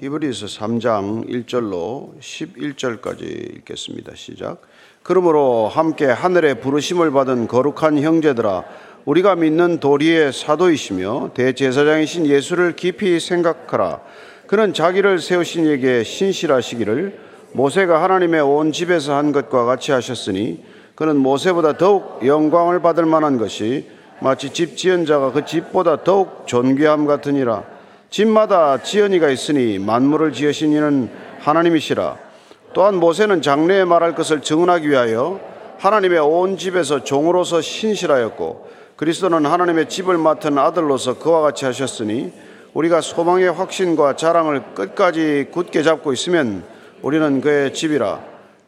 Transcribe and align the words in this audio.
히브리서 0.00 0.46
3장 0.46 1.28
1절로 1.28 2.20
11절까지 2.20 3.56
읽겠습니다. 3.56 4.12
시작. 4.14 4.62
그러므로 5.02 5.66
함께 5.66 6.06
하늘에 6.06 6.54
부르심을 6.54 7.10
받은 7.10 7.48
거룩한 7.48 7.98
형제들아 7.98 8.62
우리가 9.06 9.34
믿는 9.34 9.80
도리의 9.80 10.32
사도이시며 10.32 11.32
대제사장이신 11.34 12.26
예수를 12.26 12.76
깊이 12.76 13.18
생각하라. 13.18 14.00
그는 14.46 14.72
자기를 14.72 15.18
세우신 15.18 15.66
이에게 15.66 16.04
신실하시기를 16.04 17.18
모세가 17.54 18.00
하나님의 18.00 18.40
온 18.42 18.70
집에서 18.70 19.16
한 19.16 19.32
것과 19.32 19.64
같이 19.64 19.90
하셨으니 19.90 20.62
그는 20.94 21.16
모세보다 21.16 21.76
더욱 21.76 22.24
영광을 22.24 22.80
받을 22.80 23.04
만한 23.04 23.36
것이 23.36 23.88
마치 24.20 24.50
집 24.50 24.76
지은 24.76 25.06
자가 25.06 25.32
그 25.32 25.44
집보다 25.44 26.04
더욱 26.04 26.46
존귀함 26.46 27.06
같으니라. 27.06 27.77
집마다 28.10 28.82
지연이가 28.82 29.28
있으니 29.28 29.78
만물을 29.78 30.32
지으신 30.32 30.72
이는 30.72 31.10
하나님이시라. 31.40 32.16
또한 32.72 32.96
모세는 32.96 33.42
장래에 33.42 33.84
말할 33.84 34.14
것을 34.14 34.40
증언하기 34.40 34.88
위하여 34.88 35.40
하나님의 35.78 36.18
온 36.20 36.56
집에서 36.56 37.04
종으로서 37.04 37.60
신실하였고 37.60 38.68
그리스도는 38.96 39.46
하나님의 39.46 39.88
집을 39.88 40.18
맡은 40.18 40.58
아들로서 40.58 41.18
그와 41.18 41.40
같이 41.40 41.64
하셨으니 41.64 42.32
우리가 42.74 43.00
소망의 43.00 43.52
확신과 43.52 44.16
자랑을 44.16 44.74
끝까지 44.74 45.48
굳게 45.52 45.82
잡고 45.82 46.12
있으면 46.12 46.64
우리는 47.02 47.40
그의 47.40 47.72
집이라. 47.72 48.20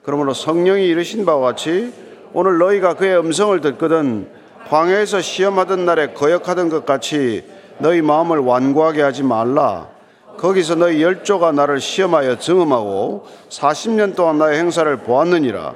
그러므로 0.03 0.35
성령이 0.35 0.87
이르신 0.87 1.25
바와 1.25 1.41
같이 1.41 1.93
오늘 2.33 2.59
너희가 2.59 2.95
그의 2.95 3.19
음성을 3.19 3.61
듣거든 3.61 4.29
광야에서 4.69 5.21
시험하던 5.21 5.85
날에 5.85 6.13
거역하던 6.13 6.69
것 6.69 6.87
같이 6.87 7.45
너희 7.81 8.03
마음을 8.03 8.39
완고하게 8.39 9.03
하지 9.03 9.23
말라. 9.23 9.89
거기서 10.39 10.77
너희 10.77 11.03
열조가 11.03 11.53
나를 11.53 11.81
시험하여 11.81 12.39
증음하고 12.39 13.27
40년 13.51 14.15
동안 14.15 14.39
나의 14.39 14.59
행사를 14.59 14.97
보았느니라. 14.97 15.75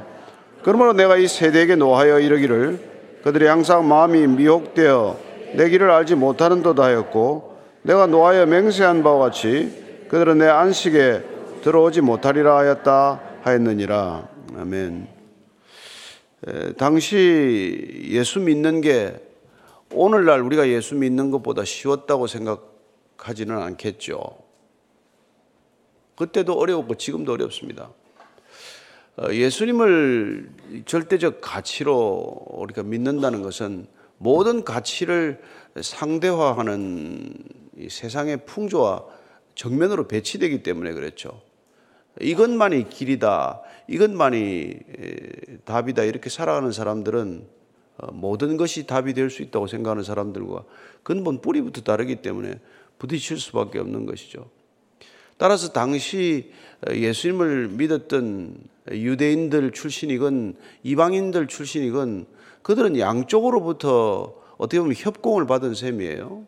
그러므로 0.63 0.95
내가 0.95 1.17
이 1.17 1.27
세대에게 1.27 1.77
노하여 1.77 2.21
이르기를 2.21 2.95
그들이 3.23 3.47
항상 3.47 3.87
마음이 3.87 4.27
미혹되어 4.27 5.17
내 5.55 5.69
길을 5.69 5.91
알지 5.91 6.15
못하는도다 6.15 6.83
하였고 6.83 7.57
내가 7.83 8.07
노하여 8.07 8.47
맹세한 8.47 9.03
바와 9.03 9.19
같이 9.27 10.07
그들은 10.09 10.39
내 10.39 10.49
안식에 10.49 11.23
들어오지 11.63 12.01
못하리라 12.01 12.57
하였다 12.57 13.21
하였느니라. 13.43 14.29
아멘. 14.59 15.09
당시 16.79 18.07
예수 18.11 18.41
믿는 18.41 18.81
게 18.81 19.15
오늘날 19.93 20.41
우리가 20.41 20.69
예수 20.69 20.95
믿는 20.95 21.31
것보다 21.31 21.65
쉬웠다고 21.65 22.27
생각하지는 22.27 23.57
않겠죠. 23.61 24.39
그때도 26.17 26.55
어려웠고 26.55 26.95
지금도 26.95 27.33
어렵습니다. 27.33 27.91
어, 29.17 29.33
예수님을 29.33 30.51
절대적 30.87 31.41
가치로 31.41 32.47
우리가 32.51 32.83
믿는다는 32.83 33.43
것은 33.43 33.87
모든 34.19 34.65
가치를 34.65 35.41
상대화하는 35.81 37.35
세상의 37.89 38.45
풍조와 38.47 39.05
정면으로 39.55 40.09
배치되기 40.09 40.63
때문에 40.63 40.93
그랬죠. 40.93 41.41
이것만이 42.21 42.89
길이다, 42.89 43.61
이것만이 43.89 44.79
답이다, 45.65 46.05
이렇게 46.05 46.31
살아가는 46.31 46.71
사람들은 46.73 47.47
어, 47.47 47.54
모든 48.13 48.57
것이 48.57 48.87
답이 48.87 49.15
될 49.15 49.31
수 49.31 49.43
있다고 49.43 49.67
생각하는 49.67 50.03
사람들과 50.03 50.65
근본 51.03 51.41
뿌리부터 51.41 51.83
다르기 51.83 52.17
때문에 52.17 52.59
부딪힐 52.99 53.39
수밖에 53.39 53.79
없는 53.79 54.07
것이죠. 54.07 54.51
따라서 55.37 55.73
당시 55.73 56.53
예수님을 56.91 57.69
믿었던 57.69 58.57
유대인들 58.91 59.73
출신이건 59.73 60.55
이방인들 60.83 61.49
출신이건 61.49 62.27
그들은 62.63 62.99
양쪽으로부터 62.99 64.35
어떻게 64.57 64.79
보면 64.79 64.95
협공을 64.97 65.47
받은 65.47 65.75
셈이에요. 65.75 66.47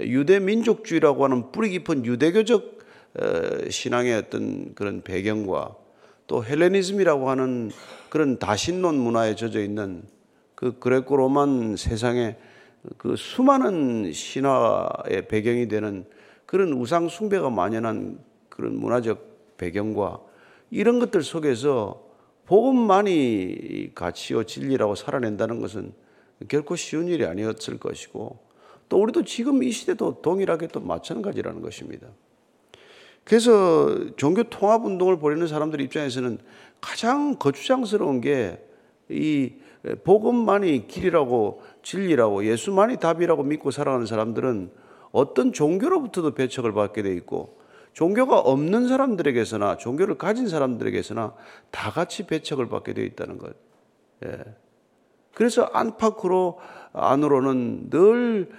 유대 0.00 0.40
민족주의라고 0.40 1.24
하는 1.24 1.52
뿌리 1.52 1.70
깊은 1.70 2.04
유대교적 2.04 2.76
어, 3.18 3.70
신앙의 3.70 4.14
어떤 4.14 4.74
그런 4.74 5.00
배경과 5.02 5.74
또 6.26 6.44
헬레니즘이라고 6.44 7.30
하는 7.30 7.70
그런 8.10 8.38
다신론 8.38 8.98
문화에 8.98 9.34
젖어 9.36 9.60
있는 9.60 10.02
그 10.56 10.78
그레코 10.78 11.16
로만 11.16 11.76
세상에 11.76 12.36
그 12.96 13.14
수많은 13.14 14.12
신화의 14.12 15.28
배경이 15.28 15.68
되는 15.68 16.04
그런 16.46 16.72
우상 16.72 17.08
숭배가 17.08 17.50
만연한 17.50 18.18
그런 18.48 18.74
문화적 18.76 19.56
배경과 19.58 20.20
이런 20.70 20.98
것들 20.98 21.22
속에서 21.22 22.04
복음만이 22.46 23.92
가치요 23.94 24.44
진리라고 24.44 24.94
살아낸다는 24.94 25.60
것은 25.60 25.92
결코 26.48 26.74
쉬운 26.74 27.08
일이 27.08 27.26
아니었을 27.26 27.78
것이고 27.78 28.38
또 28.88 29.00
우리도 29.02 29.24
지금 29.24 29.62
이 29.62 29.70
시대도 29.70 30.22
동일하게 30.22 30.68
또 30.68 30.80
마찬가지라는 30.80 31.60
것입니다. 31.60 32.08
그래서 33.24 34.14
종교 34.16 34.44
통합 34.44 34.84
운동을 34.84 35.18
벌이는 35.18 35.48
사람들 35.48 35.80
입장에서는 35.80 36.38
가장 36.80 37.36
거추장스러운 37.36 38.20
게 38.20 38.66
이 39.08 39.52
복음만이 40.04 40.88
길이라고 40.88 41.62
진리라고 41.82 42.44
예수만이 42.46 42.98
답이라고 42.98 43.42
믿고 43.42 43.70
살아가는 43.70 44.06
사람들은 44.06 44.70
어떤 45.12 45.52
종교로부터도 45.52 46.34
배척을 46.34 46.72
받게 46.72 47.02
돼 47.02 47.12
있고 47.14 47.58
종교가 47.92 48.38
없는 48.40 48.88
사람들에게서나 48.88 49.78
종교를 49.78 50.18
가진 50.18 50.48
사람들에게서나 50.48 51.34
다 51.70 51.90
같이 51.90 52.26
배척을 52.26 52.68
받게 52.68 52.92
되어 52.92 53.04
있다는 53.04 53.38
것. 53.38 53.54
예. 54.26 54.38
그래서 55.32 55.64
안팎으로 55.72 56.58
안으로는 56.92 57.90
늘 57.90 58.50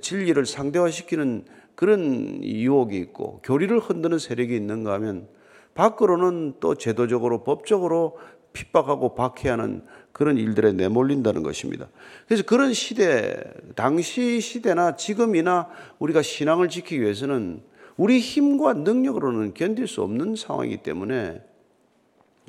진리를 0.00 0.44
상대화시키는 0.46 1.44
그런 1.74 2.42
유혹이 2.42 2.98
있고 2.98 3.40
교리를 3.42 3.78
흔드는 3.78 4.18
세력이 4.18 4.54
있는가 4.56 4.94
하면 4.94 5.28
밖으로는 5.76 6.54
또 6.58 6.74
제도적으로 6.74 7.44
법적으로 7.44 8.18
핍박하고 8.52 9.14
박해하는 9.14 9.84
그런 10.12 10.38
일들에 10.38 10.72
내몰린다는 10.72 11.42
것입니다. 11.42 11.88
그래서 12.26 12.42
그런 12.42 12.72
시대, 12.72 13.38
당시 13.74 14.40
시대나 14.40 14.96
지금이나 14.96 15.68
우리가 15.98 16.22
신앙을 16.22 16.70
지키기 16.70 17.02
위해서는 17.02 17.62
우리 17.98 18.18
힘과 18.18 18.72
능력으로는 18.72 19.54
견딜 19.54 19.86
수 19.86 20.02
없는 20.02 20.36
상황이기 20.36 20.78
때문에 20.78 21.42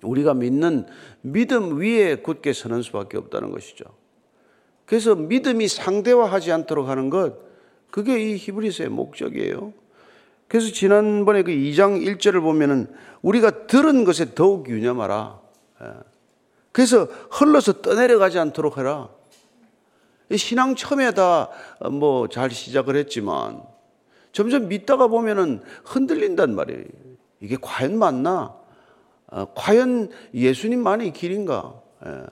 우리가 0.01 0.33
믿는 0.33 0.85
믿음 1.21 1.79
위에 1.79 2.15
굳게 2.15 2.53
서는 2.53 2.81
수밖에 2.81 3.17
없다는 3.17 3.51
것이죠. 3.51 3.85
그래서 4.85 5.15
믿음이 5.15 5.67
상대화하지 5.67 6.53
않도록 6.53 6.88
하는 6.88 7.09
것, 7.09 7.35
그게 7.91 8.31
이 8.31 8.38
히브리서의 8.38 8.89
목적이에요. 8.89 9.73
그래서 10.47 10.72
지난번에 10.72 11.44
그 11.44 11.52
2장 11.52 12.02
1절을 12.02 12.41
보면은 12.41 12.88
우리가 13.22 13.68
들은 13.68 14.03
것에 14.06 14.34
더욱 14.34 14.69
유념하라. 14.69 15.40
예. 15.81 15.88
그래서 16.72 17.08
흘러서 17.31 17.81
떠내려가지 17.81 18.40
않도록 18.40 18.78
해라. 18.78 19.09
신앙 20.36 20.75
처음에 20.75 21.12
다 21.12 21.50
뭐 21.90 22.28
잘 22.30 22.52
시작을 22.52 22.96
했지만 22.97 23.62
점점 24.31 24.68
믿다가 24.68 25.07
보면은 25.07 25.62
흔들린단 25.86 26.53
말이에요. 26.56 26.84
이게 27.40 27.57
과연 27.59 27.97
맞나? 27.97 28.56
어, 29.28 29.46
과연 29.56 30.09
예수님만이 30.34 31.12
길인가? 31.13 31.81
예. 32.06 32.25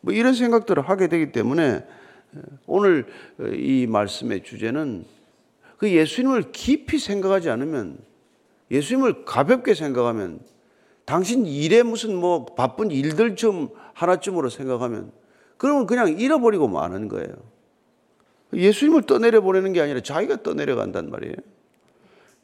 뭐 0.00 0.12
이런 0.12 0.34
생각들을 0.34 0.88
하게 0.88 1.08
되기 1.08 1.32
때문에 1.32 1.84
오늘 2.66 3.06
이 3.54 3.86
말씀의 3.88 4.42
주제는 4.42 5.04
그 5.84 5.90
예수님을 5.90 6.44
깊이 6.52 6.98
생각하지 6.98 7.50
않으면 7.50 7.98
예수님을 8.70 9.26
가볍게 9.26 9.74
생각하면 9.74 10.40
당신 11.04 11.44
일에 11.44 11.82
무슨 11.82 12.16
뭐 12.16 12.46
바쁜 12.46 12.90
일들 12.90 13.36
좀 13.36 13.68
하나쯤으로 13.92 14.48
생각하면 14.48 15.12
그러면 15.58 15.86
그냥 15.86 16.18
잃어버리고 16.18 16.68
마는 16.68 17.08
거예요. 17.08 17.28
예수님을 18.54 19.02
떠내려 19.02 19.42
보내는 19.42 19.74
게 19.74 19.82
아니라 19.82 20.00
자기가 20.00 20.42
떠내려 20.42 20.74
간단 20.74 21.10
말이에요. 21.10 21.34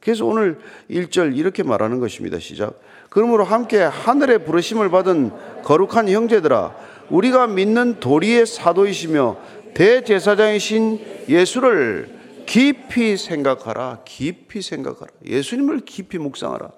그래서 0.00 0.26
오늘 0.26 0.58
1절 0.90 1.34
이렇게 1.34 1.62
말하는 1.62 1.98
것입니다. 1.98 2.38
시작. 2.38 2.78
그러므로 3.08 3.44
함께 3.44 3.78
하늘에 3.78 4.36
부르심을 4.36 4.90
받은 4.90 5.62
거룩한 5.62 6.10
형제들아 6.10 6.76
우리가 7.08 7.46
믿는 7.46 8.00
도리의 8.00 8.44
사도이시며 8.44 9.38
대제사장이신 9.72 11.00
예수를 11.30 12.19
깊이 12.46 13.16
생각하라. 13.16 14.02
깊이 14.04 14.62
생각하라. 14.62 15.12
예수님을 15.24 15.80
깊이 15.80 16.18
묵상하라. 16.18 16.70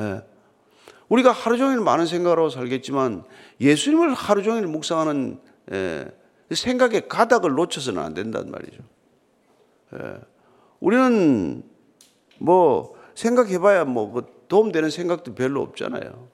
예. 0.00 0.22
우리가 1.08 1.32
하루 1.32 1.58
종일 1.58 1.80
많은 1.80 2.06
하고 2.38 2.50
살겠지만 2.50 3.24
예수님을 3.60 4.14
하루 4.14 4.42
종일 4.42 4.66
묵상하는 4.66 5.40
예, 5.72 6.10
생각의 6.50 7.08
가닥을 7.08 7.52
놓쳐서는 7.52 8.00
안 8.00 8.14
된단 8.14 8.50
말이죠. 8.50 8.82
예. 9.94 10.20
우리는 10.78 11.62
뭐 12.38 12.94
생각해봐야 13.14 13.84
뭐그 13.84 14.46
도움되는 14.48 14.90
생각도 14.90 15.34
별로 15.34 15.62
없잖아요. 15.62 16.28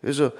그래서 0.00 0.32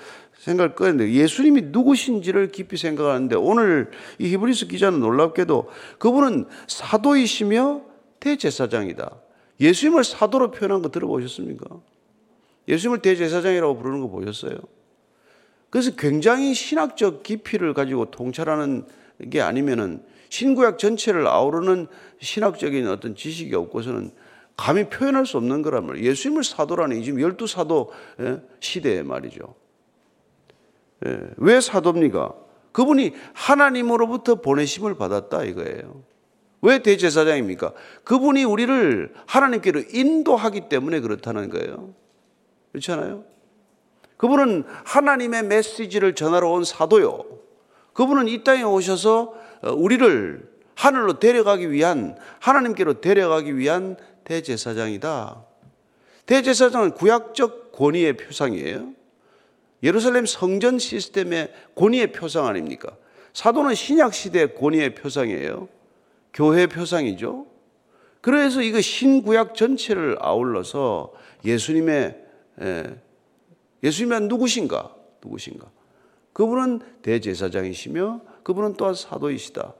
생각을 0.42 0.74
꺼냈는데 0.74 1.12
예수님이 1.12 1.62
누구신지를 1.66 2.50
깊이 2.50 2.76
생각하는데 2.76 3.36
오늘 3.36 3.90
이 4.18 4.26
히브리스 4.28 4.66
기자는 4.66 4.98
놀랍게도 4.98 5.70
그분은 5.98 6.46
사도이시며 6.66 7.82
대제사장이다. 8.18 9.20
예수님을 9.60 10.02
사도로 10.02 10.50
표현한 10.50 10.82
거 10.82 10.90
들어보셨습니까? 10.90 11.80
예수님을 12.66 13.02
대제사장이라고 13.02 13.76
부르는 13.76 14.00
거 14.00 14.08
보셨어요? 14.08 14.56
그래서 15.70 15.92
굉장히 15.94 16.54
신학적 16.54 17.22
깊이를 17.22 17.72
가지고 17.72 18.10
통찰하는 18.10 18.84
게 19.30 19.40
아니면은 19.40 20.02
신구약 20.28 20.78
전체를 20.78 21.26
아우르는 21.28 21.86
신학적인 22.20 22.88
어떤 22.88 23.14
지식이 23.14 23.54
없고서는 23.54 24.10
감히 24.56 24.88
표현할 24.88 25.24
수 25.24 25.36
없는 25.36 25.62
거란 25.62 25.86
말이에요. 25.86 26.08
예수님을 26.10 26.42
사도라니 26.42 27.04
지금 27.04 27.20
열두 27.20 27.46
사도 27.46 27.92
예, 28.20 28.40
시대에 28.60 29.02
말이죠. 29.02 29.61
예, 31.06 31.20
왜 31.36 31.60
사도입니까? 31.60 32.34
그분이 32.72 33.12
하나님으로부터 33.34 34.36
보내심을 34.36 34.96
받았다 34.96 35.44
이거예요. 35.44 36.02
왜 36.62 36.78
대제사장입니까? 36.78 37.72
그분이 38.04 38.44
우리를 38.44 39.12
하나님께로 39.26 39.82
인도하기 39.92 40.68
때문에 40.68 41.00
그렇다는 41.00 41.50
거예요. 41.50 41.92
그렇잖아요? 42.70 43.24
그분은 44.16 44.64
하나님의 44.84 45.42
메시지를 45.42 46.14
전하러 46.14 46.50
온 46.50 46.64
사도요. 46.64 47.24
그분은 47.92 48.28
이 48.28 48.44
땅에 48.44 48.62
오셔서 48.62 49.34
어, 49.62 49.72
우리를 49.72 50.48
하늘로 50.76 51.18
데려가기 51.18 51.70
위한 51.70 52.16
하나님께로 52.40 53.00
데려가기 53.00 53.56
위한 53.56 53.96
대제사장이다. 54.24 55.44
대제사장은 56.26 56.92
구약적 56.92 57.72
권위의 57.72 58.16
표상이에요. 58.16 59.01
예루살렘 59.82 60.26
성전 60.26 60.78
시스템의 60.78 61.52
권위의 61.74 62.12
표상 62.12 62.46
아닙니까? 62.46 62.96
사도는 63.32 63.74
신약 63.74 64.14
시대의 64.14 64.54
권위의 64.54 64.94
표상이에요. 64.94 65.68
교회 66.32 66.66
표상이죠. 66.66 67.46
그래서 68.20 68.62
이거 68.62 68.80
신구약 68.80 69.54
전체를 69.54 70.16
아울러서 70.20 71.12
예수님의 71.44 72.16
예수님은 73.82 74.28
누구신가? 74.28 74.94
누구신가? 75.22 75.70
그분은 76.32 76.80
대제사장이시며 77.02 78.20
그분은 78.42 78.74
또한 78.74 78.94
사도이시다. 78.94 79.74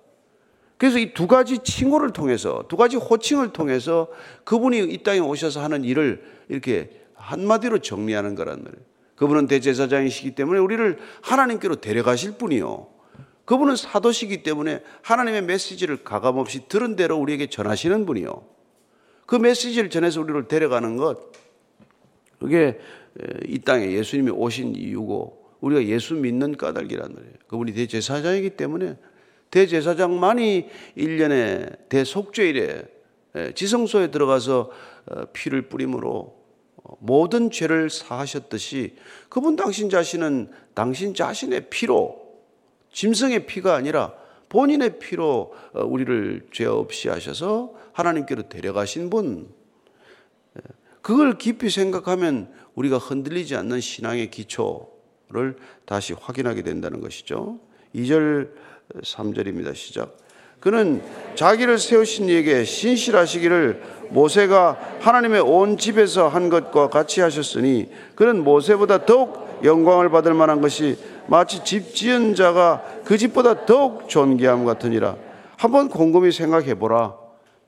그래서 0.76 0.98
이 0.98 1.14
두 1.14 1.28
가지 1.28 1.58
칭호를 1.58 2.12
통해서 2.12 2.64
두 2.68 2.76
가지 2.76 2.96
호칭을 2.96 3.52
통해서 3.52 4.08
그분이 4.42 4.92
이 4.92 5.02
땅에 5.04 5.20
오셔서 5.20 5.62
하는 5.62 5.84
일을 5.84 6.24
이렇게 6.48 6.90
한마디로 7.14 7.78
정리하는 7.78 8.34
거란 8.34 8.64
말이에요. 8.64 8.91
그분은 9.22 9.46
대제사장이시기 9.46 10.32
때문에 10.32 10.58
우리를 10.58 10.98
하나님께로 11.20 11.76
데려가실 11.76 12.38
분이요. 12.38 12.88
그분은 13.44 13.76
사도시기 13.76 14.42
때문에 14.42 14.82
하나님의 15.02 15.42
메시지를 15.42 16.02
가감없이 16.02 16.66
들은 16.66 16.96
대로 16.96 17.18
우리에게 17.18 17.46
전하시는 17.46 18.04
분이요. 18.04 18.44
그 19.26 19.36
메시지를 19.36 19.90
전해서 19.90 20.20
우리를 20.20 20.48
데려가는 20.48 20.96
것, 20.96 21.30
그게 22.40 22.80
이 23.46 23.60
땅에 23.60 23.92
예수님이 23.92 24.32
오신 24.32 24.74
이유고 24.74 25.56
우리가 25.60 25.84
예수 25.84 26.16
믿는 26.16 26.56
까닭이란 26.56 27.14
말이에요. 27.14 27.34
그분이 27.46 27.74
대제사장이기 27.74 28.50
때문에 28.50 28.96
대제사장만이 29.52 30.68
1년에 30.98 31.88
대속죄일에 31.88 32.86
지성소에 33.54 34.10
들어가서 34.10 34.70
어, 35.06 35.24
피를 35.32 35.62
뿌림으로 35.62 36.10
어, 36.10 36.41
모든 36.98 37.50
죄를 37.50 37.90
사하셨듯이 37.90 38.96
그분 39.28 39.56
당신 39.56 39.88
자신은 39.88 40.50
당신 40.74 41.14
자신의 41.14 41.70
피로 41.70 42.22
짐승의 42.92 43.46
피가 43.46 43.74
아니라 43.74 44.14
본인의 44.48 44.98
피로 44.98 45.54
어, 45.72 45.82
우리를 45.82 46.48
죄 46.52 46.66
없이 46.66 47.08
하셔서 47.08 47.74
하나님께로 47.92 48.48
데려가신 48.48 49.08
분. 49.08 49.48
그걸 51.00 51.38
깊이 51.38 51.70
생각하면 51.70 52.52
우리가 52.74 52.98
흔들리지 52.98 53.56
않는 53.56 53.80
신앙의 53.80 54.30
기초를 54.30 55.56
다시 55.84 56.12
확인하게 56.12 56.62
된다는 56.62 57.00
것이죠. 57.00 57.58
2절 57.94 58.50
3절입니다. 59.02 59.74
시작. 59.74 60.16
그는 60.62 61.02
자기를 61.34 61.76
세우신 61.76 62.28
이에게 62.28 62.62
신실하시기를 62.62 63.82
모세가 64.10 64.78
하나님의 65.00 65.40
온 65.40 65.76
집에서 65.76 66.28
한 66.28 66.50
것과 66.50 66.88
같이 66.88 67.20
하셨으니 67.20 67.90
그는 68.14 68.44
모세보다 68.44 69.04
더욱 69.04 69.60
영광을 69.64 70.08
받을 70.10 70.34
만한 70.34 70.60
것이 70.60 70.96
마치 71.26 71.64
집 71.64 71.96
지은 71.96 72.36
자가 72.36 72.84
그 73.04 73.18
집보다 73.18 73.66
더욱 73.66 74.08
존귀함 74.08 74.64
같으니라. 74.64 75.16
한번 75.56 75.88
곰곰이 75.88 76.30
생각해 76.30 76.74
보라. 76.74 77.16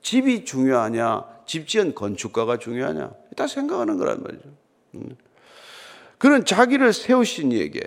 집이 0.01 0.45
중요하냐? 0.45 1.23
집 1.45 1.67
지은 1.67 1.95
건축가가 1.95 2.57
중요하냐? 2.57 3.11
다 3.35 3.47
생각하는 3.47 3.97
거란 3.97 4.23
말이죠. 4.23 4.43
음. 4.95 5.17
그는 6.17 6.45
자기를 6.45 6.93
세우신 6.93 7.51
이에게 7.51 7.81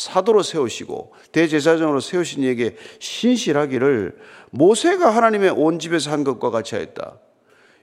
사도로 0.00 0.42
세우시고 0.42 1.12
대제사장으로 1.32 2.00
세우신 2.00 2.42
이에게 2.44 2.74
신실하기를 3.00 4.16
모세가 4.50 5.10
하나님의 5.10 5.50
온 5.50 5.78
집에서 5.78 6.10
한 6.10 6.24
것과 6.24 6.50
같이 6.50 6.74
하였다. 6.74 7.18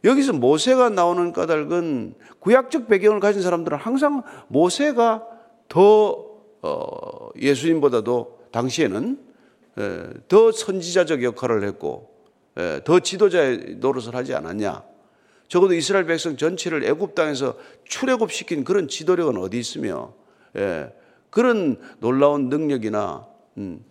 여기서 0.03 0.33
모세가 0.33 0.89
나오는 0.89 1.33
까닭은 1.33 2.15
구약적 2.39 2.87
배경을 2.87 3.19
가진 3.19 3.41
사람들은 3.41 3.77
항상 3.77 4.23
모세가 4.47 5.25
더 5.67 6.27
어, 6.61 7.29
예수님보다도 7.39 8.39
당시에는 8.51 9.27
더 10.27 10.51
선지자적 10.51 11.23
역할을 11.23 11.63
했고 11.63 12.09
더 12.83 12.99
지도자의 12.99 13.77
노릇을 13.79 14.15
하지 14.15 14.33
않았냐. 14.33 14.83
적어도 15.47 15.73
이스라엘 15.73 16.05
백성 16.05 16.35
전체를 16.35 16.83
애굽 16.83 17.15
땅에서 17.15 17.55
출애굽시킨 17.85 18.63
그런 18.63 18.87
지도력은 18.87 19.37
어디 19.37 19.59
있으며 19.59 20.13
그런 21.29 21.79
놀라운 21.99 22.49
능력이나 22.49 23.27
음, 23.57 23.83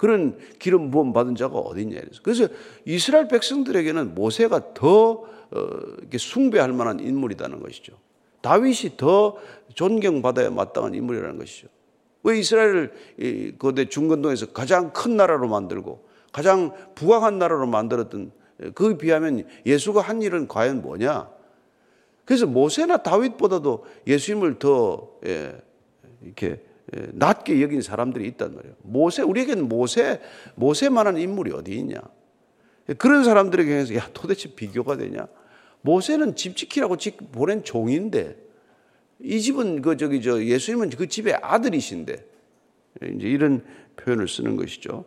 그런 0.00 0.38
기름 0.58 0.90
부음 0.90 1.12
받은 1.12 1.34
자가 1.34 1.58
어디 1.58 1.82
있냐. 1.82 2.00
그래서 2.22 2.48
이스라엘 2.86 3.28
백성들에게는 3.28 4.14
모세가 4.14 4.72
더 4.72 5.24
어, 5.50 5.68
숭배할 6.16 6.72
만한 6.72 7.00
인물이라는 7.00 7.60
것이죠. 7.60 7.98
다윗이 8.40 8.96
더 8.96 9.36
존경받아야 9.74 10.48
마땅한 10.52 10.94
인물이라는 10.94 11.36
것이죠. 11.36 11.68
왜 12.22 12.38
이스라엘을 12.38 13.56
거대 13.58 13.90
중건동에서 13.90 14.52
가장 14.52 14.94
큰 14.94 15.18
나라로 15.18 15.48
만들고 15.48 16.08
가장 16.32 16.72
부강한 16.94 17.38
나라로 17.38 17.66
만들었던 17.66 18.32
그 18.74 18.96
비하면 18.96 19.46
예수가 19.66 20.00
한 20.00 20.22
일은 20.22 20.48
과연 20.48 20.80
뭐냐? 20.80 21.28
그래서 22.24 22.46
모세나 22.46 23.02
다윗보다도 23.02 23.84
예수님을 24.06 24.58
더 24.58 25.10
예, 25.26 25.60
이렇게 26.22 26.46
예, 26.46 26.69
낮게 27.12 27.62
여긴 27.62 27.82
사람들이 27.82 28.26
있단 28.28 28.54
말이에요. 28.54 28.74
모세 28.82 29.22
우리에게는 29.22 29.68
모세 29.68 30.20
모세만한 30.56 31.18
인물이 31.18 31.52
어디 31.52 31.72
있냐? 31.76 32.00
그런 32.98 33.24
사람들에게 33.24 33.72
해서 33.72 33.94
야 33.94 34.08
도대체 34.12 34.54
비교가 34.54 34.96
되냐? 34.96 35.26
모세는 35.82 36.36
집 36.36 36.56
지키라고 36.56 36.96
집 36.96 37.32
보낸 37.32 37.62
종인데 37.62 38.36
이 39.20 39.40
집은 39.40 39.82
그 39.82 39.96
저기 39.96 40.20
저 40.22 40.42
예수님은 40.42 40.90
그 40.90 41.06
집의 41.06 41.34
아들이신데 41.42 42.12
이제 43.14 43.28
이런 43.28 43.64
표현을 43.96 44.28
쓰는 44.28 44.56
것이죠. 44.56 45.04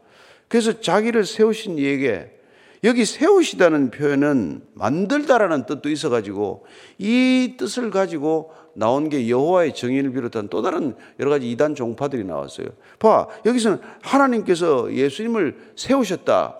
그래서 0.47 0.79
자기를 0.79 1.25
세우신 1.25 1.77
이에게 1.79 2.39
여기 2.83 3.05
세우시다는 3.05 3.91
표현은 3.91 4.61
만들다라는 4.73 5.65
뜻도 5.65 5.89
있어 5.89 6.09
가지고 6.09 6.65
이 6.97 7.55
뜻을 7.57 7.91
가지고 7.91 8.51
나온 8.73 9.07
게 9.07 9.29
여호와의 9.29 9.73
정의를 9.73 10.11
비롯한 10.11 10.49
또 10.49 10.61
다른 10.61 10.95
여러 11.19 11.29
가지 11.29 11.49
이단 11.51 11.75
종파들이 11.75 12.25
나왔어요. 12.25 12.67
봐, 12.99 13.27
여기서는 13.45 13.79
하나님께서 14.01 14.91
예수님을 14.93 15.55
세우셨다. 15.75 16.59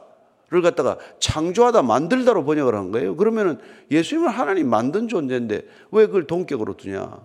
를 0.50 0.62
갖다가 0.62 1.00
창조하다 1.18 1.82
만들다로 1.82 2.46
번역을 2.46 2.75
한 2.75 2.92
거예요. 2.92 3.15
그러면은 3.15 3.58
예수님은 3.89 4.30
하나님 4.30 4.70
만든 4.70 5.08
존재인데 5.08 5.65
왜 5.92 6.06
그걸 6.06 6.27
동격으로 6.27 6.77
두냐? 6.77 7.18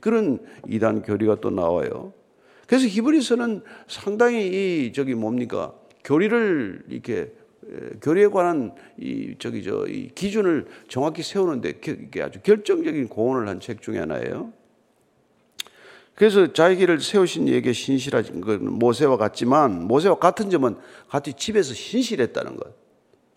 그런 0.00 0.38
이단 0.68 1.02
교리가 1.02 1.40
또 1.40 1.50
나와요. 1.50 2.12
그래서 2.68 2.86
히브리서는 2.86 3.62
상당히 3.88 4.46
이 4.46 4.92
저기 4.92 5.16
뭡니까 5.16 5.72
교리를 6.04 6.84
이렇게 6.90 7.32
교리에 8.02 8.28
관한 8.28 8.74
이 8.98 9.34
저기 9.38 9.62
저 9.62 9.86
이 9.86 10.08
기준을 10.14 10.66
정확히 10.88 11.22
세우는데 11.22 11.80
아주 12.22 12.40
결정적인 12.42 13.08
공헌을 13.08 13.48
한 13.48 13.60
책 13.60 13.82
중에 13.82 13.98
하나예요. 13.98 14.52
그래서 16.14 16.52
자기를 16.52 17.00
세우신 17.00 17.48
이에게 17.48 17.72
신실하신 17.72 18.40
건 18.40 18.72
모세와 18.78 19.16
같지만 19.16 19.84
모세와 19.84 20.16
같은 20.16 20.48
점은 20.48 20.76
같이 21.08 21.32
집에서 21.32 21.74
신실했다는 21.74 22.56
것. 22.56 22.72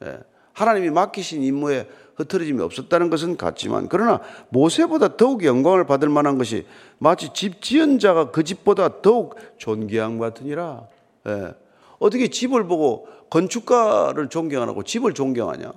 예. 0.03 0.19
하나님이 0.53 0.89
맡기신 0.91 1.43
임무에 1.43 1.87
흐트러짐이 2.15 2.61
없었다는 2.61 3.09
것은 3.09 3.37
같지만 3.37 3.89
그러나 3.89 4.21
모세보다 4.49 5.17
더욱 5.17 5.43
영광을 5.43 5.85
받을 5.85 6.09
만한 6.09 6.37
것이 6.37 6.65
마치 6.97 7.31
집 7.33 7.61
지은 7.61 7.99
자가 7.99 8.31
그 8.31 8.43
집보다 8.43 9.01
더욱 9.01 9.35
존귀한 9.57 10.17
것 10.17 10.33
같으니라. 10.33 10.87
예. 11.27 11.53
어떻게 11.99 12.27
집을 12.27 12.67
보고 12.67 13.07
건축가를 13.29 14.29
존경 14.29 14.61
안 14.61 14.69
하고 14.69 14.83
집을 14.83 15.13
존경하냐? 15.13 15.73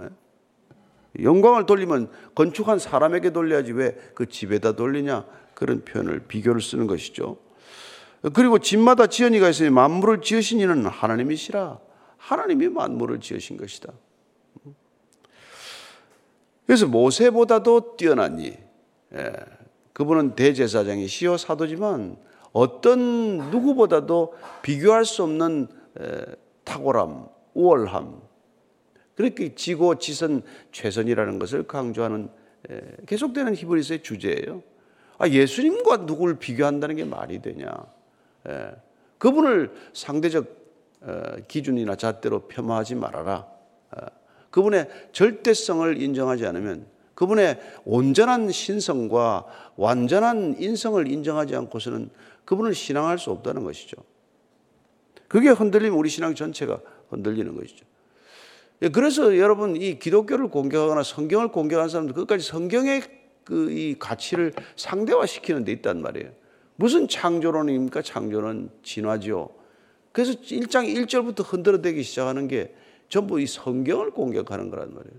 예? 0.00 0.08
영광을 1.22 1.66
돌리면 1.66 2.10
건축한 2.34 2.78
사람에게 2.78 3.30
돌려야지 3.30 3.72
왜 3.72 3.96
그 4.14 4.28
집에다 4.28 4.72
돌리냐? 4.72 5.24
그런 5.54 5.84
표현을 5.84 6.24
비교를 6.26 6.60
쓰는 6.60 6.86
것이죠. 6.86 7.36
그리고 8.34 8.58
집마다 8.58 9.06
지연이가 9.06 9.48
있으니 9.48 9.70
만물을 9.70 10.22
지으신 10.22 10.60
이는 10.60 10.86
하나님이시라. 10.86 11.78
하나님이 12.18 12.68
만물을 12.68 13.20
지으신 13.20 13.56
것이다. 13.56 13.92
그래서 16.66 16.86
모세보다도 16.86 17.96
뛰어나니 17.96 18.56
예, 19.14 19.32
그분은 19.92 20.36
대제사장이시요 20.36 21.36
사도지만 21.36 22.16
어떤 22.52 23.50
누구보다도 23.50 24.34
비교할 24.62 25.04
수 25.04 25.22
없는 25.22 25.68
에, 26.00 26.24
탁월함, 26.64 27.26
우월함, 27.54 28.20
그렇게 29.14 29.54
지고 29.54 29.98
지선 29.98 30.42
최선이라는 30.70 31.38
것을 31.38 31.66
강조하는 31.66 32.28
에, 32.70 32.80
계속되는 33.06 33.54
히브리서의 33.54 34.02
주제예요. 34.02 34.62
아, 35.18 35.28
예수님과 35.28 35.98
누구를 35.98 36.38
비교한다는 36.38 36.96
게 36.96 37.04
말이 37.04 37.40
되냐? 37.40 37.68
에, 38.48 38.70
그분을 39.18 39.72
상대적 39.92 40.62
어, 41.02 41.36
기준이나 41.48 41.96
잣대로 41.96 42.46
폄하하지 42.46 42.94
말아라. 42.94 43.46
어, 43.90 44.06
그분의 44.50 44.88
절대성을 45.12 46.00
인정하지 46.00 46.46
않으면 46.46 46.86
그분의 47.14 47.60
온전한 47.84 48.50
신성과 48.50 49.46
완전한 49.76 50.56
인성을 50.58 51.10
인정하지 51.10 51.56
않고서는 51.56 52.10
그분을 52.44 52.74
신앙할 52.74 53.18
수 53.18 53.30
없다는 53.30 53.64
것이죠. 53.64 53.96
그게 55.28 55.48
흔들리면 55.48 55.98
우리 55.98 56.08
신앙 56.08 56.34
전체가 56.34 56.80
흔들리는 57.08 57.54
것이죠. 57.54 57.86
예, 58.82 58.88
그래서 58.88 59.38
여러분 59.38 59.76
이 59.76 59.98
기독교를 59.98 60.48
공격하거나 60.48 61.02
성경을 61.02 61.48
공격하는 61.48 61.88
사람들 61.88 62.14
끝까지 62.14 62.46
성경의 62.46 63.02
그 63.02 63.22
이 63.70 63.96
가치를 63.98 64.52
상대화시키는 64.76 65.64
데 65.64 65.72
있단 65.72 66.00
말이에요. 66.00 66.30
무슨 66.76 67.08
창조론입니까? 67.08 68.02
창조는 68.02 68.70
진화죠. 68.82 69.50
그래서 70.12 70.32
1장 70.32 70.92
1절부터 70.94 71.44
흔들어대기 71.46 72.02
시작하는 72.02 72.48
게 72.48 72.74
전부 73.08 73.40
이 73.40 73.46
성경을 73.46 74.10
공격하는 74.10 74.70
거란 74.70 74.94
말이에요. 74.94 75.16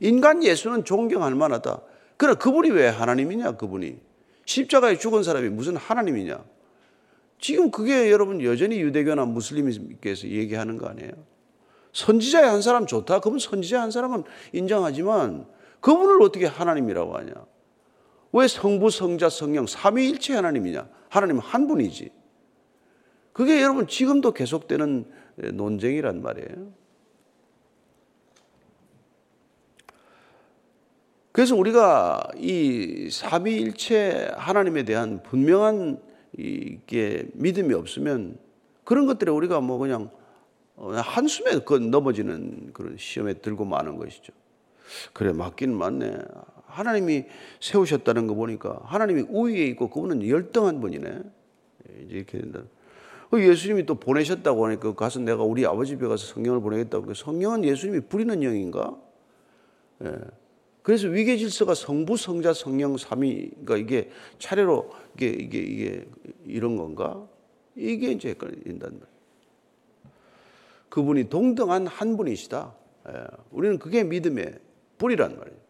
인간 0.00 0.44
예수는 0.44 0.84
존경할 0.84 1.34
만하다. 1.34 1.82
그러나 2.16 2.38
그분이 2.38 2.70
왜 2.70 2.88
하나님이냐, 2.88 3.52
그분이. 3.52 3.98
십자가에 4.46 4.98
죽은 4.98 5.22
사람이 5.22 5.48
무슨 5.50 5.76
하나님이냐. 5.76 6.44
지금 7.38 7.70
그게 7.70 8.10
여러분 8.10 8.42
여전히 8.42 8.80
유대교나 8.80 9.24
무슬림께서 9.24 10.28
얘기하는 10.28 10.76
거 10.76 10.86
아니에요. 10.86 11.12
선지자의 11.92 12.48
한 12.48 12.62
사람 12.62 12.86
좋다. 12.86 13.20
그분 13.20 13.38
선지자 13.38 13.80
한 13.80 13.90
사람은 13.90 14.24
인정하지만 14.52 15.46
그분을 15.80 16.22
어떻게 16.22 16.46
하나님이라고 16.46 17.16
하냐. 17.16 17.32
왜 18.32 18.46
성부, 18.46 18.90
성자, 18.90 19.28
성령, 19.28 19.66
삼위일체 19.66 20.34
하나님이냐. 20.34 20.88
하나님 21.08 21.38
한 21.38 21.66
분이지. 21.66 22.10
그게 23.32 23.60
여러분 23.62 23.86
지금도 23.86 24.32
계속되는 24.32 25.10
논쟁이란 25.54 26.22
말이에요. 26.22 26.72
그래서 31.32 31.54
우리가 31.54 32.22
이 32.36 33.08
삼위일체 33.10 34.32
하나님에 34.36 34.84
대한 34.84 35.22
분명한 35.22 36.00
이게 36.36 37.26
믿음이 37.34 37.74
없으면 37.74 38.38
그런 38.84 39.06
것들에 39.06 39.30
우리가 39.30 39.60
뭐 39.60 39.78
그냥 39.78 40.10
한숨에 40.76 41.60
그 41.60 41.74
넘어지는 41.74 42.70
그런 42.72 42.96
시험에 42.96 43.34
들고 43.34 43.64
마는 43.64 43.96
것이죠. 43.96 44.32
그래 45.12 45.32
맞기는 45.32 45.76
맞네. 45.76 46.18
하나님이 46.66 47.26
세우셨다는 47.60 48.26
거 48.26 48.34
보니까 48.34 48.80
하나님이 48.84 49.26
우위에 49.28 49.66
있고 49.66 49.90
그분은 49.90 50.26
열등한 50.26 50.80
분이네. 50.80 51.22
이렇게 52.08 52.38
된다. 52.38 52.60
그 53.30 53.46
예수님이 53.46 53.86
또 53.86 53.94
보내셨다고 53.94 54.66
하니까 54.66 54.94
가서 54.94 55.20
내가 55.20 55.44
우리 55.44 55.64
아버지 55.64 55.92
집에 55.92 56.08
가서 56.08 56.26
성경을 56.26 56.60
보내겠다고. 56.60 57.14
성경은 57.14 57.64
예수님이 57.64 58.00
부리는 58.00 58.42
영인가? 58.42 58.96
예. 60.04 60.16
그래서 60.82 61.08
위계 61.08 61.36
질서가 61.36 61.74
성부, 61.74 62.16
성자, 62.16 62.52
성령, 62.54 62.96
삼위가 62.96 63.76
이게 63.76 64.10
차례로 64.38 64.90
이게 65.16 65.28
이게 65.28 65.58
이게 65.58 66.08
이런 66.46 66.76
건가? 66.76 67.26
이게 67.76 68.12
이제 68.12 68.30
헷갈린단 68.30 68.90
말이에요. 68.90 69.20
그분이 70.88 71.28
동등한 71.28 71.86
한 71.86 72.16
분이시다. 72.16 72.74
예. 73.08 73.24
우리는 73.50 73.78
그게 73.78 74.04
믿음의 74.04 74.58
뿌리란 74.98 75.38
말이에요. 75.38 75.60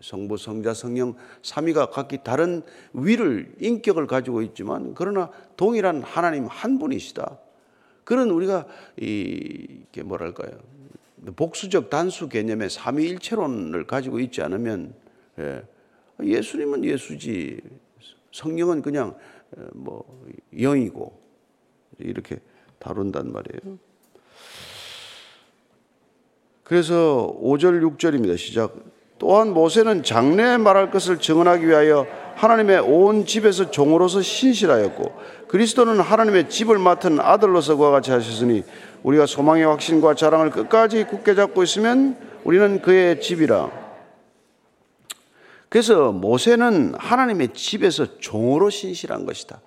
성부, 0.00 0.36
성자, 0.36 0.74
성령, 0.74 1.16
삼위가 1.42 1.90
각기 1.90 2.18
다른 2.22 2.62
위를 2.92 3.52
인격을 3.60 4.06
가지고 4.06 4.42
있지만 4.42 4.94
그러나 4.94 5.30
동일한 5.56 6.02
하나님 6.02 6.46
한 6.46 6.78
분이시다. 6.78 7.38
그런 8.04 8.30
우리가 8.30 8.66
이게 8.96 10.02
뭐랄까요? 10.02 10.50
복수적 11.36 11.90
단수 11.90 12.28
개념의 12.28 12.70
삼위일체론을 12.70 13.86
가지고 13.86 14.20
있지 14.20 14.42
않으면 14.42 14.94
예, 15.38 15.62
예수님은 16.22 16.84
예수지 16.84 17.60
성령은 18.32 18.82
그냥 18.82 19.16
어, 19.56 19.66
뭐 19.74 20.22
영이고 20.52 21.18
이렇게 21.98 22.38
다룬단 22.78 23.32
말이에요. 23.32 23.78
그래서 26.62 27.34
5절 27.40 27.82
6절입니다. 27.96 28.36
시작. 28.36 28.76
또한 29.18 29.52
모세는 29.52 30.02
장래에 30.02 30.58
말할 30.58 30.90
것을 30.90 31.18
증언하기 31.18 31.66
위하여 31.66 32.06
하나님의 32.38 32.78
온 32.78 33.26
집에서 33.26 33.70
종으로서 33.72 34.22
신실하였고 34.22 35.12
그리스도는 35.48 35.98
하나님의 35.98 36.48
집을 36.48 36.78
맡은 36.78 37.18
아들로서 37.18 37.74
그와 37.74 37.90
같이 37.90 38.12
하셨으니 38.12 38.62
우리가 39.02 39.26
소망의 39.26 39.64
확신과 39.64 40.14
자랑을 40.14 40.50
끝까지 40.50 41.04
굳게 41.04 41.34
잡고 41.34 41.64
있으면 41.64 42.16
우리는 42.44 42.80
그의 42.80 43.20
집이라. 43.20 43.70
그래서 45.68 46.12
모세는 46.12 46.94
하나님의 46.96 47.54
집에서 47.54 48.18
종으로 48.20 48.70
신실한 48.70 49.26
것이다. 49.26 49.60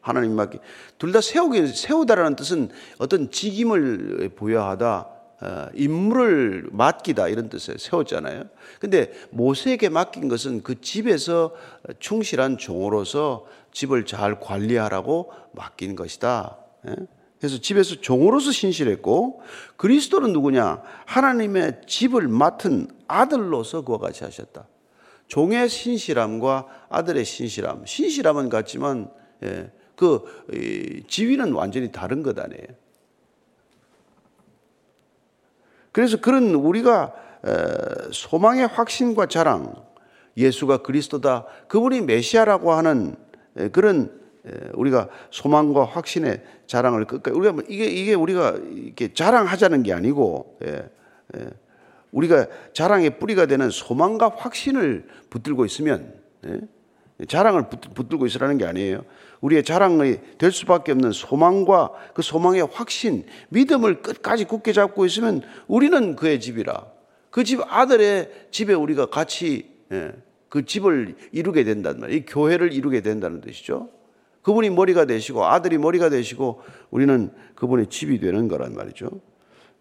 하나님 0.00 0.34
맡기. 0.34 0.58
둘 0.98 1.12
다 1.12 1.20
세우기, 1.20 1.66
세우다라는 1.68 2.36
뜻은 2.36 2.70
어떤 2.98 3.30
직임을 3.30 4.30
부여하다, 4.34 5.06
어, 5.08 5.13
임무를 5.74 6.68
맡기다 6.70 7.28
이런 7.28 7.48
뜻에 7.48 7.74
세웠잖아요. 7.78 8.44
근데 8.80 9.12
모세에게 9.30 9.88
맡긴 9.88 10.28
것은 10.28 10.62
그 10.62 10.80
집에서 10.80 11.54
충실한 11.98 12.58
종으로서 12.58 13.46
집을 13.72 14.06
잘 14.06 14.40
관리하라고 14.40 15.32
맡긴 15.52 15.96
것이다. 15.96 16.58
예? 16.88 16.94
그래서 17.38 17.60
집에서 17.60 18.00
종으로서 18.00 18.52
신실했고 18.52 19.42
그리스도는 19.76 20.32
누구냐? 20.32 20.82
하나님의 21.04 21.82
집을 21.86 22.26
맡은 22.28 22.88
아들로서 23.06 23.82
그와 23.82 23.98
같이 23.98 24.24
하셨다. 24.24 24.66
종의 25.26 25.68
신실함과 25.68 26.66
아들의 26.88 27.24
신실함. 27.24 27.84
신실함은 27.84 28.48
같지만 28.48 29.10
예, 29.42 29.70
그 29.94 30.22
지위는 31.08 31.52
완전히 31.52 31.92
다른 31.92 32.22
것 32.22 32.38
아니에요. 32.38 32.66
그래서 35.94 36.16
그런 36.20 36.56
우리가 36.56 37.12
소망의 38.10 38.66
확신과 38.66 39.26
자랑, 39.26 39.72
예수가 40.36 40.78
그리스도다, 40.78 41.46
그분이 41.68 42.00
메시아라고 42.00 42.72
하는 42.72 43.14
그런 43.70 44.10
우리가 44.72 45.08
소망과 45.30 45.84
확신의 45.84 46.42
자랑을 46.66 47.04
끝까지 47.04 47.38
우리가 47.38 47.52
뭐 47.52 47.62
이게 47.68 47.86
이게 47.86 48.12
우리가 48.12 48.56
이렇게 48.72 49.14
자랑하자는 49.14 49.84
게 49.84 49.92
아니고 49.92 50.58
우리가 52.10 52.48
자랑의 52.72 53.20
뿌리가 53.20 53.46
되는 53.46 53.70
소망과 53.70 54.32
확신을 54.36 55.06
붙들고 55.30 55.64
있으면 55.64 56.12
예, 56.46 56.60
자랑을 57.28 57.68
붙들고 57.68 58.26
있으라는 58.26 58.58
게 58.58 58.64
아니에요. 58.64 59.04
우리의 59.40 59.62
자랑이 59.62 60.16
될 60.38 60.52
수밖에 60.52 60.92
없는 60.92 61.12
소망과 61.12 61.90
그 62.14 62.22
소망의 62.22 62.68
확신, 62.72 63.24
믿음을 63.50 64.02
끝까지 64.02 64.44
굳게 64.46 64.72
잡고 64.72 65.06
있으면 65.06 65.42
우리는 65.68 66.16
그의 66.16 66.40
집이라. 66.40 66.86
그 67.30 67.44
집 67.44 67.60
아들의 67.66 68.48
집에 68.50 68.74
우리가 68.74 69.06
같이 69.06 69.68
예, 69.92 70.12
그 70.48 70.64
집을 70.64 71.16
이루게 71.32 71.64
된단 71.64 71.98
말이에요. 72.00 72.18
이 72.18 72.26
교회를 72.26 72.72
이루게 72.72 73.00
된다는 73.00 73.40
뜻이죠. 73.40 73.90
그분이 74.42 74.70
머리가 74.70 75.04
되시고 75.04 75.44
아들이 75.44 75.78
머리가 75.78 76.10
되시고 76.10 76.62
우리는 76.90 77.30
그분의 77.54 77.88
집이 77.88 78.20
되는 78.20 78.46
거란 78.48 78.74
말이죠. 78.74 79.08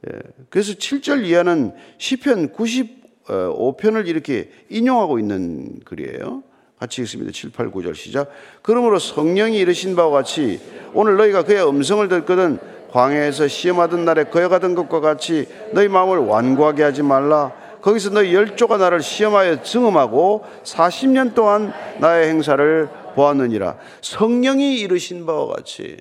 예. 0.08 0.20
그래서 0.50 0.74
7절 0.74 1.26
이하는 1.26 1.74
시편 2.00 2.54
95편을 2.54 4.08
이렇게 4.08 4.50
인용하고 4.70 5.20
있는 5.20 5.80
글이에요. 5.86 6.44
같이 6.84 7.02
읽습니다. 7.04 7.32
7, 7.32 7.52
8, 7.52 7.72
9절 7.72 7.96
시작. 7.96 8.30
그러므로 8.62 9.00
성령이 9.00 9.58
이르신 9.58 9.96
바와 9.96 10.12
같이 10.12 10.60
오늘 10.94 11.16
너희가 11.16 11.44
그의 11.44 11.66
음성을 11.66 12.06
듣거든 12.10 12.60
광야에서 12.92 13.48
시험하던 13.48 14.04
날에 14.04 14.26
거여가던 14.26 14.76
것과 14.76 15.00
같이 15.00 15.48
너희 15.72 15.88
마음을 15.88 16.18
완고하게 16.18 16.84
하지 16.84 17.02
말라. 17.02 17.54
거기서 17.82 18.10
너희 18.10 18.34
열조가 18.34 18.78
나를 18.78 19.02
시험하여 19.02 19.64
증음하고 19.64 20.44
40년 20.64 21.34
동안 21.34 21.74
나의 22.00 22.28
행사를 22.28 22.90
보았느니라. 23.16 23.78
성령이 24.02 24.80
이르신 24.82 25.26
바와 25.26 25.56
같이 25.56 25.98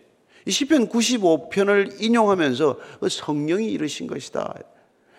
이 0.47 0.51
시편 0.51 0.89
95편을 0.89 2.03
인용하면서 2.03 2.77
그 2.99 3.09
성령이 3.09 3.71
이르신 3.71 4.09
것이다. 4.09 4.53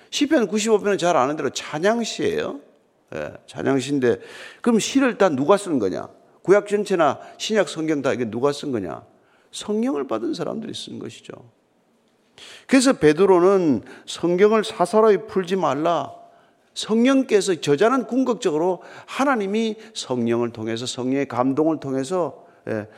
시편 0.09 0.49
95편은 0.49 0.99
잘 0.99 1.15
아는 1.15 1.37
대로 1.37 1.49
찬양시예요. 1.49 2.72
예, 3.15 3.33
찬양시인데 3.47 4.19
그럼 4.61 4.79
시를 4.79 5.17
다 5.17 5.29
누가 5.29 5.57
쓴 5.57 5.79
거냐? 5.79 6.07
구약 6.41 6.67
전체나 6.67 7.19
신약 7.37 7.69
성경 7.69 8.01
다 8.01 8.13
이게 8.13 8.29
누가 8.29 8.51
쓴 8.51 8.71
거냐? 8.71 9.03
성령을 9.51 10.07
받은 10.07 10.33
사람들이 10.33 10.73
쓴 10.73 10.99
것이죠. 10.99 11.33
그래서 12.67 12.93
베드로는 12.93 13.83
성경을 14.05 14.63
사사로이 14.63 15.27
풀지 15.27 15.55
말라. 15.55 16.11
성령께서 16.73 17.61
저자는 17.61 18.05
궁극적으로 18.05 18.81
하나님이 19.05 19.75
성령을 19.93 20.51
통해서 20.51 20.87
성령의 20.87 21.27
감동을 21.27 21.79
통해서 21.79 22.45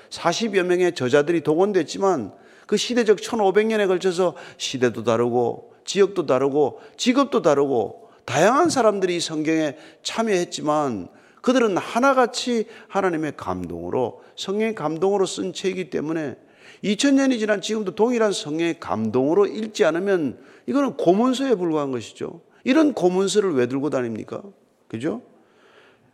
40여 0.10 0.58
예, 0.58 0.64
명의 0.64 0.96
저자들이 0.96 1.42
동원됐지만 1.42 2.32
그 2.68 2.78
시대적 2.78 3.18
1500년에 3.18 3.88
걸쳐서 3.88 4.36
시대도 4.58 5.04
다르고 5.04 5.74
지역도 5.84 6.26
다르고 6.26 6.82
직업도 6.98 7.42
다르고 7.42 8.05
다양한 8.25 8.70
사람들이 8.70 9.20
성경에 9.20 9.77
참여했지만 10.03 11.08
그들은 11.41 11.77
하나같이 11.77 12.65
하나님의 12.88 13.34
감동으로 13.38 14.24
성령의 14.36 14.75
감동으로 14.75 15.25
쓴 15.25 15.53
책이기 15.53 15.91
때문에 15.91 16.36
2000년이 16.84 17.39
지난 17.39 17.62
지금도 17.62 17.96
동일한 17.96 18.32
성령의 18.32 18.79
감동으로 18.79 19.46
읽지 19.46 19.86
않으면 19.86 20.39
이거는 20.65 20.98
고문서에 20.98 21.55
불과한 21.55 21.91
것이죠. 21.91 22.41
이런 22.63 22.94
고문서를 22.94 23.53
왜 23.53 23.67
들고 23.67 23.91
다닙니까? 23.91 24.41
그죠? 24.88 25.22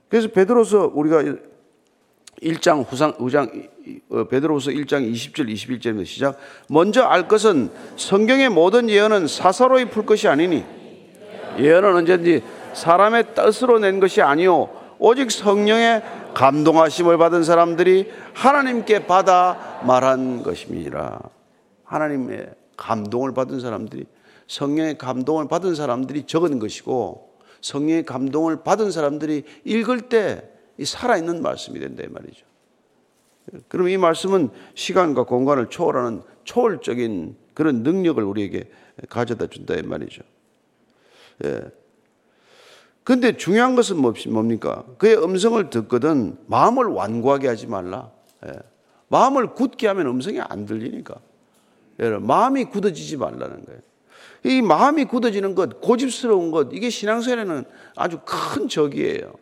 그래서 0.10 0.28
베드로서 0.28 0.92
우리가 0.94 1.24
1장 2.42 2.86
후상 2.90 3.14
의장 3.20 3.70
어, 4.10 4.26
베드로서 4.26 4.72
1장 4.72 5.10
20절 5.10 5.52
21절에서 5.54 6.06
시작 6.06 6.38
먼저 6.68 7.04
알 7.04 7.28
것은 7.28 7.70
성경의 7.96 8.50
모든 8.50 8.90
예언은 8.90 9.28
사사로이 9.28 9.86
풀 9.86 10.06
것이 10.06 10.28
아니니 10.28 10.66
예언은 11.60 11.96
언제든지 11.96 12.44
사람의 12.74 13.36
뜻으로 13.36 13.80
낸 13.80 14.00
것이 14.00 14.22
아니요 14.22 14.70
오직 15.00 15.32
성령의 15.32 16.04
감동하심을 16.34 17.18
받은 17.18 17.44
사람들이 17.44 18.12
하나님께 18.34 19.08
받아 19.08 19.82
말한 19.86 20.44
것입니다. 20.44 21.30
하나님의 21.84 22.52
감동을 22.78 23.34
받은 23.34 23.60
사람들이 23.60 24.06
성령의 24.48 24.98
감동을 24.98 25.48
받은 25.48 25.76
사람들이 25.76 26.24
적은 26.24 26.60
것이고 26.60 27.32
성령의 27.62 28.06
감동을 28.06 28.64
받은 28.64 28.92
사람들이 28.92 29.44
읽을 29.66 30.10
때 30.10 30.44
살아있는 30.82 31.42
말씀이 31.42 31.80
된다 31.80 32.04
이 32.04 32.08
말이죠. 32.08 32.46
그럼 33.68 33.90
이 33.90 33.98
말씀은 33.98 34.50
시간과 34.76 35.24
공간을 35.24 35.70
초월하는 35.70 36.22
초월적인 36.44 37.36
그런 37.54 37.84
능력을 37.84 38.22
우리에게 38.24 38.70
가져다 39.10 39.48
준다 39.48 39.76
이 39.76 39.82
말이죠. 39.82 40.22
예. 41.44 41.62
근데 43.04 43.36
중요한 43.36 43.76
것은 43.76 43.98
뭡니까? 43.98 44.86
그의 44.98 45.18
음성을 45.18 45.70
듣거든 45.70 46.38
마음을 46.46 46.86
완고하게 46.86 47.48
하지 47.48 47.68
말라. 47.68 48.12
예. 48.46 48.52
마음을 49.08 49.54
굳게 49.54 49.88
하면 49.88 50.08
음성이 50.08 50.40
안 50.40 50.66
들리니까. 50.66 51.16
마음이 52.22 52.66
굳어지지 52.66 53.18
말라는 53.18 53.66
거예요. 53.66 53.82
이 54.44 54.62
마음이 54.62 55.06
굳어지는 55.06 55.54
것, 55.54 55.82
고집스러운 55.82 56.52
것, 56.52 56.70
이게 56.74 56.90
신앙생활에는 56.90 57.66
아주 57.96 58.20
큰 58.26 58.68
적이에요. 58.68 59.34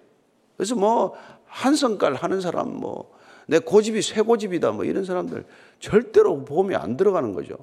그래서 0.58 0.76
뭐, 0.76 1.14
한 1.46 1.76
성깔 1.76 2.16
하는 2.16 2.42
사람, 2.42 2.74
뭐, 2.74 3.18
내 3.48 3.60
고집이 3.60 4.02
쇠고집이다, 4.02 4.72
뭐, 4.72 4.84
이런 4.84 5.06
사람들 5.06 5.46
절대로 5.80 6.44
보험이 6.44 6.76
안 6.76 6.98
들어가는 6.98 7.34
거죠. 7.34 7.56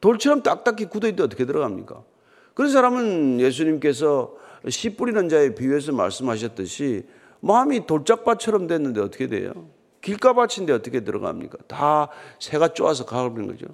돌처럼 0.00 0.42
딱딱히 0.42 0.84
굳어있는데 0.84 1.22
어떻게 1.24 1.44
들어갑니까? 1.44 2.02
그런 2.56 2.70
사람은 2.70 3.38
예수님께서 3.38 4.32
씨 4.70 4.96
뿌리는 4.96 5.28
자의 5.28 5.54
비유에서 5.54 5.92
말씀하셨듯이 5.92 7.04
마음이 7.40 7.86
돌짝밭처럼 7.86 8.66
됐는데 8.66 9.02
어떻게 9.02 9.26
돼요? 9.26 9.52
길가밭인데 10.00 10.72
어떻게 10.72 11.00
들어갑니까? 11.04 11.58
다 11.68 12.08
새가 12.40 12.68
쪼아서 12.68 13.04
가버리는 13.04 13.46
거죠. 13.46 13.66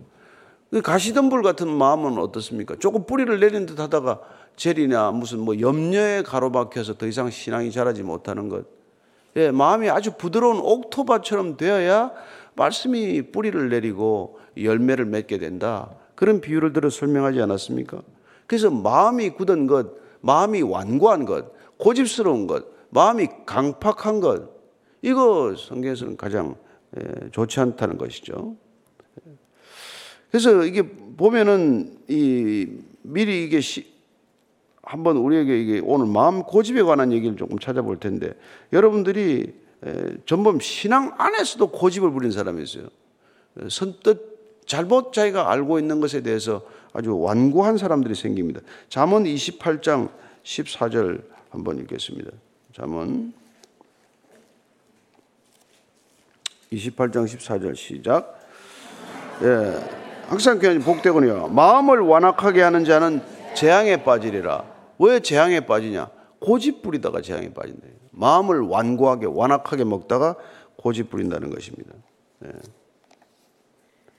그 0.72 0.82
가시덤불 0.82 1.42
같은 1.42 1.68
마음은 1.68 2.18
어떻습니까? 2.18 2.74
조금 2.80 3.06
뿌리를 3.06 3.38
내린 3.38 3.66
듯 3.66 3.78
하다가 3.78 4.20
젤이나 4.56 5.12
무슨 5.12 5.38
뭐 5.38 5.60
염려에 5.60 6.24
가로막혀서 6.24 6.94
더 6.94 7.06
이상 7.06 7.30
신앙이 7.30 7.70
자라지 7.70 8.02
못하는 8.02 8.48
것. 8.48 8.64
예, 9.36 9.52
마음이 9.52 9.90
아주 9.90 10.16
부드러운 10.18 10.58
옥토바처럼 10.58 11.56
되어야 11.56 12.10
말씀이 12.56 13.30
뿌리를 13.30 13.68
내리고 13.68 14.40
열매를 14.60 15.04
맺게 15.04 15.38
된다. 15.38 15.90
그런 16.16 16.40
비유를 16.40 16.72
들어 16.72 16.90
설명하지 16.90 17.40
않았습니까? 17.40 18.02
그래서 18.52 18.68
마음이 18.70 19.30
굳은 19.30 19.66
것, 19.66 19.94
마음이 20.20 20.60
완고한 20.60 21.24
것, 21.24 21.54
고집스러운 21.78 22.46
것, 22.46 22.66
마음이 22.90 23.26
강팍한 23.46 24.20
것, 24.20 24.50
이거 25.00 25.54
성경에서는 25.56 26.18
가장 26.18 26.56
예, 26.98 27.30
좋지 27.30 27.60
않다는 27.60 27.96
것이죠. 27.96 28.54
그래서 30.30 30.66
이게 30.66 30.82
보면은 30.82 31.96
이 32.08 32.66
미리 33.00 33.44
이게 33.44 33.62
시, 33.62 33.90
한번 34.82 35.16
우리에게 35.16 35.58
이게 35.58 35.80
오늘 35.82 36.04
마음 36.04 36.42
고집에 36.42 36.82
관한 36.82 37.10
얘기를 37.10 37.38
조금 37.38 37.58
찾아볼 37.58 37.98
텐데 38.00 38.34
여러분들이 38.74 39.54
전범 40.26 40.60
신앙 40.60 41.14
안에서도 41.16 41.68
고집을 41.68 42.10
부린 42.10 42.30
사람이 42.30 42.62
있어요. 42.62 42.88
선뜻 43.70 44.31
잘못 44.66 45.12
자기가 45.12 45.50
알고 45.50 45.78
있는 45.78 46.00
것에 46.00 46.22
대해서 46.22 46.62
아주 46.92 47.18
완고한 47.18 47.78
사람들이 47.78 48.14
생깁니다. 48.14 48.60
잠언 48.88 49.24
28장 49.24 50.10
14절 50.44 51.22
한번 51.50 51.78
읽겠습니다. 51.78 52.30
잠언 52.74 53.32
28장 56.72 57.26
14절 57.26 57.76
시작. 57.76 58.40
예. 59.42 60.02
항상 60.28 60.58
교회님 60.58 60.82
복되거니요. 60.82 61.48
마음을 61.48 62.00
완악하게 62.00 62.62
하는 62.62 62.84
자는 62.84 63.20
재앙에 63.54 64.02
빠지리라. 64.02 64.64
왜 64.98 65.20
재앙에 65.20 65.60
빠지냐? 65.60 66.10
고집 66.38 66.82
부리다가 66.82 67.20
재앙에 67.20 67.52
빠진다. 67.52 67.86
마음을 68.10 68.60
완고하게 68.60 69.26
완악하게 69.26 69.84
먹다가 69.84 70.36
고집 70.76 71.10
부린다는 71.10 71.50
것입니다. 71.50 71.92
네. 72.40 72.50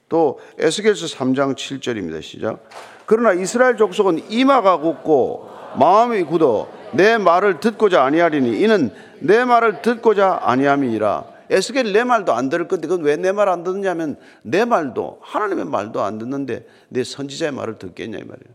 또 0.10 0.40
에스겔서 0.60 1.08
3장 1.08 1.56
7절입니다. 1.56 2.22
시작. 2.22 2.64
그러나 3.06 3.34
이스라엘 3.34 3.78
족속은 3.78 4.30
이마가 4.32 4.78
굳고 4.78 5.50
마음이 5.78 6.24
굳어 6.24 6.70
내 6.94 7.18
말을 7.18 7.60
듣고자 7.60 8.04
아니하리니 8.04 8.60
이는 8.62 8.92
내 9.20 9.44
말을 9.46 9.82
듣고자 9.82 10.40
아니함이니라. 10.44 11.34
에스겔 11.50 11.92
내 11.94 12.04
말도 12.04 12.34
안 12.34 12.50
들을 12.50 12.68
건데 12.68 12.88
그건 12.88 13.06
왜 13.06 13.16
내 13.18 13.32
말 13.32 13.50
안 13.50 13.64
듣느냐면 13.64 14.18
내 14.44 14.66
말도 14.66 15.20
하나님의 15.22 15.66
말도 15.66 16.02
안 16.02 16.18
듣는데 16.18 16.66
내 16.90 17.04
선지자의 17.04 17.52
말을 17.52 17.78
듣겠냐 17.78 18.18
이 18.18 18.22
말이에요. 18.22 18.54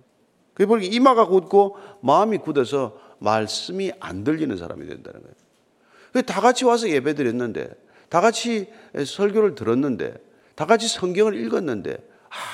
그게 0.54 0.66
보니 0.66 0.86
이마가 0.86 1.26
굳고 1.26 1.76
마음이 2.00 2.38
굳어서 2.38 2.96
말씀이 3.18 3.92
안 4.00 4.24
들리는 4.24 4.56
사람이 4.56 4.86
된다는 4.86 5.20
거예요. 5.20 6.22
다 6.26 6.40
같이 6.40 6.64
와서 6.64 6.88
예배 6.88 7.14
드렸는데 7.14 7.68
다 8.08 8.20
같이 8.20 8.68
설교를 9.04 9.54
들었는데 9.54 10.14
다 10.58 10.66
같이 10.66 10.88
성경을 10.88 11.36
읽었는데 11.36 11.98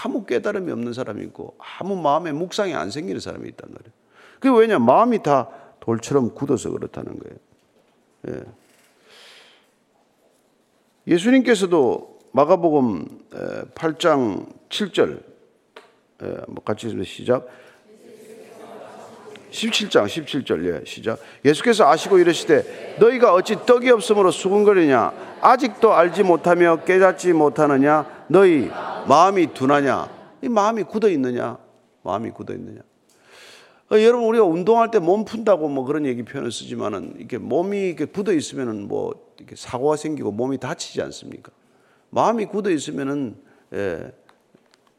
아무 0.05 0.27
깨달음이 0.27 0.71
없는 0.71 0.93
사람이 0.93 1.25
있고 1.25 1.57
아무 1.79 1.97
마음에 1.97 2.33
묵상이 2.33 2.75
안 2.75 2.91
생기는 2.91 3.19
사람이 3.19 3.49
있단 3.49 3.71
말이에요. 3.73 3.93
그게 4.41 4.61
왜냐 4.61 4.79
마음이 4.79 5.23
다 5.23 5.49
돌처럼 5.81 6.35
굳어서 6.35 6.69
그렇다는 6.69 7.19
거예요. 7.19 7.37
예. 8.29 8.45
예수님께서도 11.07 12.19
마가복음 12.33 13.07
8장 13.75 14.53
7절 14.69 15.23
뭐 16.49 16.63
같이 16.63 16.95
시작 17.05 17.47
17장 19.55 20.07
17절. 20.07 20.67
예 20.67 20.85
시작. 20.85 21.19
예수께서 21.45 21.89
아시고 21.89 22.19
이르시되 22.19 22.97
너희가 22.99 23.33
어찌 23.33 23.55
떡이 23.65 23.89
없으므로 23.91 24.31
수군거리냐? 24.31 25.13
아직도 25.41 25.93
알지 25.93 26.25
못하며 26.25 26.85
깨닫지 26.85 27.33
못하느냐? 27.33 28.25
너희 28.29 28.69
마음이 29.07 29.55
둔하냐? 29.55 30.11
이 30.43 30.49
마음이 30.49 30.83
굳어 30.83 31.09
있느냐? 31.11 31.57
마음이 32.03 32.31
굳어 32.31 32.53
있느냐? 32.55 32.81
어, 33.91 34.01
여러분 34.01 34.27
우리가 34.27 34.45
운동할 34.45 34.91
때 34.91 34.99
몸 34.99 35.25
푼다고 35.25 35.69
뭐 35.69 35.85
그런 35.85 36.05
얘기 36.07 36.23
표현을 36.25 36.51
쓰지만은 36.51 37.15
이렇게 37.19 37.39
몸이 37.39 37.79
이렇게 37.79 38.07
굳어 38.07 38.33
있으면은 38.33 38.89
뭐 38.89 39.15
이렇게 39.39 39.55
사고가 39.57 39.97
생기고 39.97 40.33
몸이 40.33 40.59
다치지 40.59 41.01
않습니까? 41.03 41.53
마음이 42.11 42.47
굳어 42.47 42.71
있으면은 42.71 43.37
예, 43.73 44.11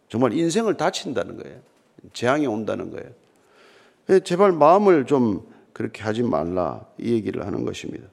정말 0.07 0.33
인생을 0.33 0.75
다친다는 0.77 1.37
거예요. 1.37 1.59
재앙이 2.13 2.45
온다는 2.47 2.91
거예요. 2.91 3.09
예, 4.09 4.19
제발 4.19 4.51
마음을 4.51 5.05
좀 5.05 5.47
그렇게 5.73 6.03
하지 6.03 6.23
말라 6.23 6.85
이 6.97 7.13
얘기를 7.13 7.45
하는 7.45 7.65
것입니다. 7.65 8.07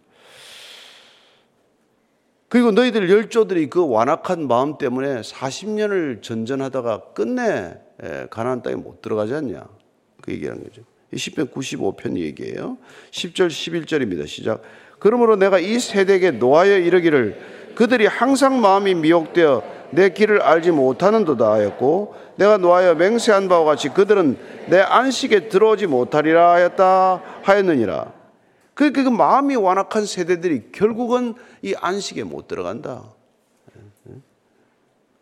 그리고 2.48 2.70
너희들 2.70 3.08
열조들이 3.08 3.70
그 3.70 3.88
완악한 3.88 4.46
마음 4.46 4.76
때문에 4.76 5.22
40년을 5.22 6.22
전전하다가 6.22 7.12
끝내 7.14 7.78
예, 8.02 8.26
가나안 8.30 8.62
땅에 8.62 8.76
못 8.76 9.00
들어가지 9.00 9.34
않냐. 9.34 9.66
그 10.20 10.32
얘기하는 10.32 10.62
거죠. 10.62 10.82
10편 11.12 11.52
95편 11.52 12.18
얘기예요. 12.18 12.78
10절 13.10 13.48
11절입니다. 13.48 14.26
시작. 14.26 14.62
그러므로 14.98 15.36
내가 15.36 15.58
이 15.58 15.78
세대에게 15.78 16.32
노하여 16.32 16.78
이르기를 16.78 17.72
그들이 17.74 18.06
항상 18.06 18.60
마음이 18.60 18.94
미혹되어 18.94 19.81
내 19.92 20.08
길을 20.08 20.42
알지 20.42 20.70
못하는도다 20.70 21.50
하였고 21.52 22.14
내가 22.36 22.56
노하여 22.56 22.94
맹세한 22.94 23.48
바와 23.48 23.64
같이 23.64 23.90
그들은 23.90 24.38
내 24.68 24.80
안식에 24.80 25.48
들어오지 25.48 25.86
못하리라 25.86 26.52
하였다 26.52 27.22
하였느니라. 27.42 28.12
그, 28.74 28.90
그, 28.90 29.04
그 29.04 29.08
마음이 29.10 29.54
완악한 29.54 30.06
세대들이 30.06 30.72
결국은 30.72 31.34
이 31.60 31.74
안식에 31.78 32.24
못 32.24 32.48
들어간다. 32.48 33.04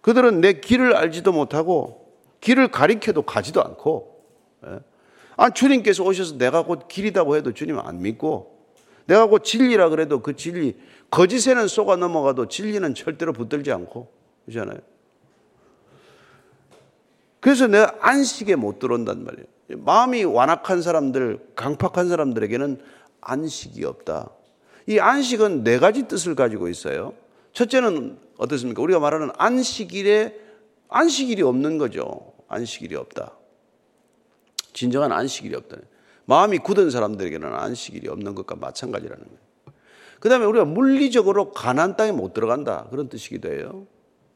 그들은 0.00 0.40
내 0.40 0.54
길을 0.54 0.96
알지도 0.96 1.32
못하고 1.32 2.14
길을 2.40 2.68
가리켜도 2.68 3.22
가지도 3.22 3.62
않고 3.62 4.24
아, 5.36 5.50
주님께서 5.50 6.04
오셔서 6.04 6.38
내가 6.38 6.64
곧 6.64 6.86
길이다고 6.88 7.36
해도 7.36 7.52
주님 7.52 7.78
안 7.78 8.00
믿고 8.00 8.60
내가 9.06 9.26
곧 9.26 9.42
진리라 9.42 9.88
그래도 9.88 10.20
그 10.20 10.36
진리 10.36 10.78
거짓에는 11.10 11.66
쏘가 11.66 11.96
넘어가도 11.96 12.46
진리는 12.48 12.94
절대로 12.94 13.32
붙들지 13.32 13.72
않고 13.72 14.19
그렇잖아요. 14.50 14.78
그래서 17.40 17.66
내가 17.66 17.96
안식에 18.00 18.56
못 18.56 18.78
들어온단 18.78 19.24
말이에요. 19.24 19.46
마음이 19.78 20.24
완악한 20.24 20.82
사람들, 20.82 21.38
강팍한 21.54 22.08
사람들에게는 22.08 22.80
안식이 23.20 23.84
없다. 23.84 24.30
이 24.86 24.98
안식은 24.98 25.64
네 25.64 25.78
가지 25.78 26.06
뜻을 26.08 26.34
가지고 26.34 26.68
있어요. 26.68 27.14
첫째는 27.52 28.18
어떻습니까? 28.36 28.82
우리가 28.82 28.98
말하는 28.98 29.30
안식일에 29.38 30.34
안식일이 30.88 31.42
없는 31.42 31.78
거죠. 31.78 32.32
안식일이 32.48 32.96
없다. 32.96 33.32
진정한 34.72 35.12
안식일이 35.12 35.54
없다. 35.54 35.76
마음이 36.26 36.58
굳은 36.58 36.90
사람들에게는 36.90 37.52
안식일이 37.52 38.08
없는 38.08 38.34
것과 38.34 38.56
마찬가지라는 38.56 39.24
거예요. 39.24 39.40
그 40.20 40.28
다음에 40.28 40.44
우리가 40.44 40.64
물리적으로 40.64 41.52
가난 41.52 41.96
땅에 41.96 42.12
못 42.12 42.34
들어간다. 42.34 42.86
그런 42.90 43.08
뜻이기도 43.08 43.50
해요. 43.50 43.86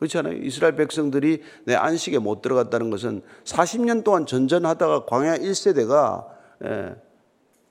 그렇지 0.05 0.19
않아요? 0.19 0.35
이스라엘 0.35 0.77
백성들이 0.77 1.43
내 1.65 1.75
안식에 1.75 2.19
못 2.19 2.43
들어갔다는 2.43 2.91
것은 2.91 3.23
40년 3.45 4.05
동안 4.05 4.27
전전하다가 4.27 5.07
광야 5.07 5.39
1세대가 5.39 6.27
예, 6.65 6.95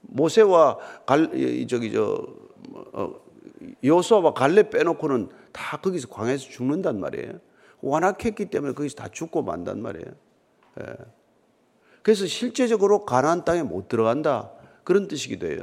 모세와 0.01 0.77
갈, 1.05 1.29
저기, 1.69 1.91
저, 1.91 2.25
어, 2.93 3.13
여수와 3.83 4.33
갈렙 4.33 4.71
빼놓고는 4.71 5.29
다 5.51 5.77
거기서 5.77 6.07
광야에서 6.09 6.49
죽는단 6.49 6.99
말이에요. 6.99 7.33
완악했기 7.81 8.45
때문에 8.45 8.73
거기서 8.73 8.95
다 8.95 9.07
죽고 9.11 9.43
만단 9.43 9.81
말이에요. 9.81 10.07
예. 10.81 10.85
그래서 12.01 12.25
실제적으로 12.25 13.05
가나안 13.05 13.45
땅에 13.45 13.63
못 13.63 13.87
들어간다. 13.87 14.51
그런 14.83 15.07
뜻이기도 15.07 15.47
해요. 15.47 15.59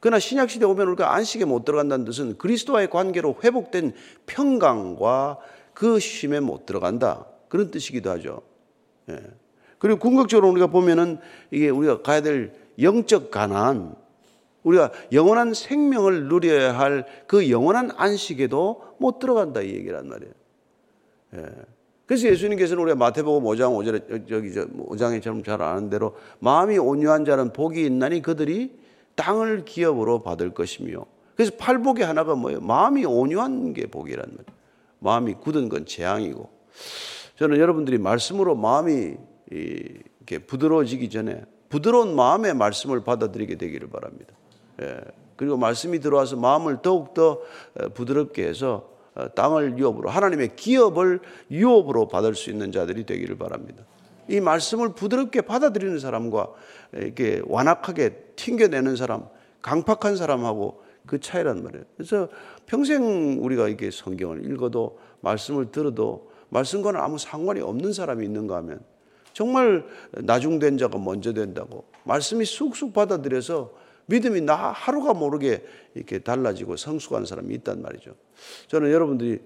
그러나 0.00 0.18
신약 0.18 0.50
시대 0.50 0.64
오면 0.64 0.88
우리가 0.88 1.14
안식에 1.14 1.44
못 1.44 1.64
들어간다는 1.64 2.04
뜻은 2.04 2.36
그리스도와의 2.36 2.90
관계로 2.90 3.36
회복된 3.42 3.92
평강과 4.26 5.38
그 5.74 5.98
쉼에 5.98 6.40
못 6.40 6.66
들어간다. 6.66 7.26
그런 7.48 7.70
뜻이기도 7.70 8.10
하죠. 8.10 8.42
예. 9.10 9.18
그리고 9.78 9.98
궁극적으로 9.98 10.48
우리가 10.50 10.68
보면은 10.68 11.18
이게 11.50 11.68
우리가 11.68 12.02
가야 12.02 12.20
될 12.20 12.52
영적 12.80 13.30
가난, 13.30 13.94
우리가 14.62 14.92
영원한 15.12 15.54
생명을 15.54 16.28
누려야 16.28 16.78
할 16.78 17.04
그 17.26 17.50
영원한 17.50 17.90
안식에도 17.96 18.94
못 18.98 19.18
들어간다 19.18 19.62
이 19.62 19.68
얘기란 19.74 20.06
말이에요. 20.06 20.32
예. 21.36 21.46
그래서 22.04 22.28
예수님께서는 22.28 22.82
우리가 22.82 22.96
마태복음 22.96 23.42
5장 23.42 23.74
5절에 23.74 24.28
저기 24.28 24.50
5장에처럼 24.50 25.42
잘 25.44 25.62
아는 25.62 25.88
대로 25.88 26.14
마음이 26.40 26.76
온유한 26.76 27.24
자는 27.24 27.54
복이 27.54 27.82
있나니 27.86 28.20
그들이 28.20 28.78
땅을 29.14 29.64
기업으로 29.64 30.22
받을 30.22 30.52
것이며 30.52 31.06
그래서 31.34 31.52
팔복의 31.56 32.04
하나가 32.04 32.34
뭐예요? 32.34 32.60
마음이 32.60 33.06
온유한 33.06 33.72
게 33.72 33.86
복이란 33.86 34.26
말이에요. 34.26 34.61
마음이 35.02 35.34
굳은 35.34 35.68
건 35.68 35.86
재앙이고 35.86 36.48
저는 37.38 37.58
여러분들이 37.58 37.98
말씀으로 37.98 38.54
마음이 38.54 39.16
이렇게 39.50 40.38
부드러워지기 40.38 41.10
전에 41.10 41.42
부드러운 41.68 42.14
마음의 42.14 42.54
말씀을 42.54 43.02
받아들이게 43.02 43.56
되기를 43.56 43.88
바랍니다. 43.88 44.34
예. 44.82 45.00
그리고 45.36 45.56
말씀이 45.56 46.00
들어와서 46.00 46.36
마음을 46.36 46.82
더욱더 46.82 47.40
부드럽게 47.94 48.46
해서 48.46 48.90
어, 49.14 49.28
땅을 49.34 49.78
유업으로 49.78 50.08
하나님의 50.08 50.56
기업을 50.56 51.20
유업으로 51.50 52.08
받을 52.08 52.34
수 52.34 52.50
있는 52.50 52.72
자들이 52.72 53.04
되기를 53.04 53.36
바랍니다. 53.36 53.84
이 54.28 54.40
말씀을 54.40 54.94
부드럽게 54.94 55.42
받아들이는 55.42 55.98
사람과 55.98 56.48
이렇게 56.92 57.42
완악하게 57.46 58.32
튕겨내는 58.36 58.96
사람, 58.96 59.26
강팍한 59.60 60.16
사람하고 60.16 60.82
그 61.06 61.20
차이란 61.20 61.62
말이에요. 61.62 61.84
그래서 61.96 62.28
평생 62.66 63.42
우리가 63.42 63.68
이렇게 63.68 63.90
성경을 63.90 64.50
읽어도 64.50 64.98
말씀을 65.20 65.70
들어도 65.70 66.30
말씀과는 66.50 67.00
아무 67.00 67.18
상관이 67.18 67.60
없는 67.60 67.92
사람이 67.92 68.24
있는가 68.24 68.56
하면 68.56 68.80
정말 69.32 69.84
나중된 70.12 70.78
자가 70.78 70.98
먼저 70.98 71.32
된다고 71.32 71.84
말씀이 72.04 72.44
쑥쑥 72.44 72.92
받아들여서 72.92 73.82
믿음이 74.06 74.42
나 74.42 74.54
하루가 74.54 75.14
모르게 75.14 75.64
이렇게 75.94 76.18
달라지고 76.18 76.76
성숙한 76.76 77.24
사람이 77.24 77.54
있단 77.56 77.82
말이죠. 77.82 78.14
저는 78.66 78.90
여러분들이 78.90 79.40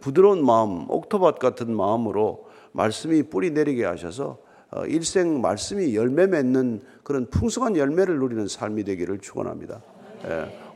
부드러운 0.00 0.44
마음, 0.44 0.88
옥토밭 0.88 1.38
같은 1.38 1.74
마음으로 1.74 2.46
말씀이 2.72 3.24
뿌리 3.24 3.50
내리게 3.50 3.84
하셔서 3.84 4.38
어, 4.70 4.84
일생 4.84 5.40
말씀이 5.40 5.94
열매 5.94 6.26
맺는 6.26 6.82
그런 7.02 7.30
풍성한 7.30 7.76
열매를 7.76 8.18
누리는 8.18 8.48
삶이 8.48 8.84
되기를 8.84 9.20
축원합니다. 9.20 9.80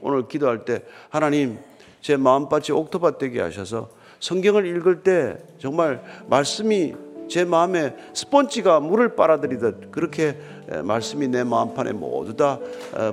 오늘 0.02 0.28
기도할 0.28 0.64
때 0.64 0.82
하나님 1.08 1.58
제 2.00 2.16
마음밭이 2.16 2.70
옥토밭 2.72 3.18
되게 3.18 3.40
하셔서 3.40 3.90
성경을 4.20 4.66
읽을 4.66 5.02
때 5.02 5.38
정말 5.58 6.02
말씀이 6.28 6.94
제 7.28 7.44
마음에 7.44 7.94
스펀지가 8.12 8.80
물을 8.80 9.14
빨아들이듯 9.14 9.92
그렇게 9.92 10.36
말씀이 10.82 11.28
내 11.28 11.44
마음판에 11.44 11.92
모두 11.92 12.34
다 12.34 12.58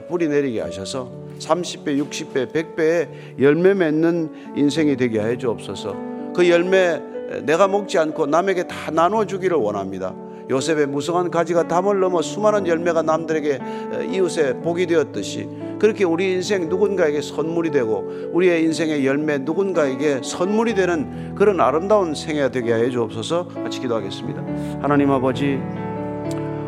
뿌리 0.09 0.27
내리게 0.27 0.61
하셔서 0.61 1.11
30배, 1.39 2.03
60배, 2.03 2.51
100배의 2.51 3.39
열매 3.39 3.75
맺는 3.75 4.55
인생이 4.55 4.97
되게 4.97 5.21
해 5.21 5.37
주옵소서. 5.37 5.95
그 6.35 6.49
열매 6.49 6.99
내가 7.43 7.67
먹지 7.67 7.99
않고 7.99 8.25
남에게 8.25 8.67
다 8.67 8.89
나눠 8.91 9.25
주기를 9.25 9.57
원합니다. 9.57 10.15
요셉의 10.49 10.87
무성한 10.87 11.29
가지가 11.29 11.67
담을 11.67 11.99
넘어 11.99 12.21
수많은 12.21 12.67
열매가 12.67 13.01
남들에게 13.01 13.59
이웃에 14.11 14.61
복이 14.61 14.87
되었듯이 14.87 15.49
그렇게 15.79 16.05
우리 16.05 16.33
인생 16.33 16.69
누군가에게 16.69 17.21
선물이 17.21 17.71
되고 17.71 18.29
우리의 18.31 18.63
인생의 18.63 19.05
열매 19.05 19.37
누군가에게 19.37 20.21
선물이 20.23 20.73
되는 20.75 21.35
그런 21.35 21.59
아름다운 21.59 22.15
생애가 22.15 22.49
되게 22.49 22.73
해 22.73 22.89
주옵소서 22.89 23.47
같이 23.49 23.79
기도하겠습니다. 23.79 24.41
하나님 24.81 25.11
아버지 25.11 25.59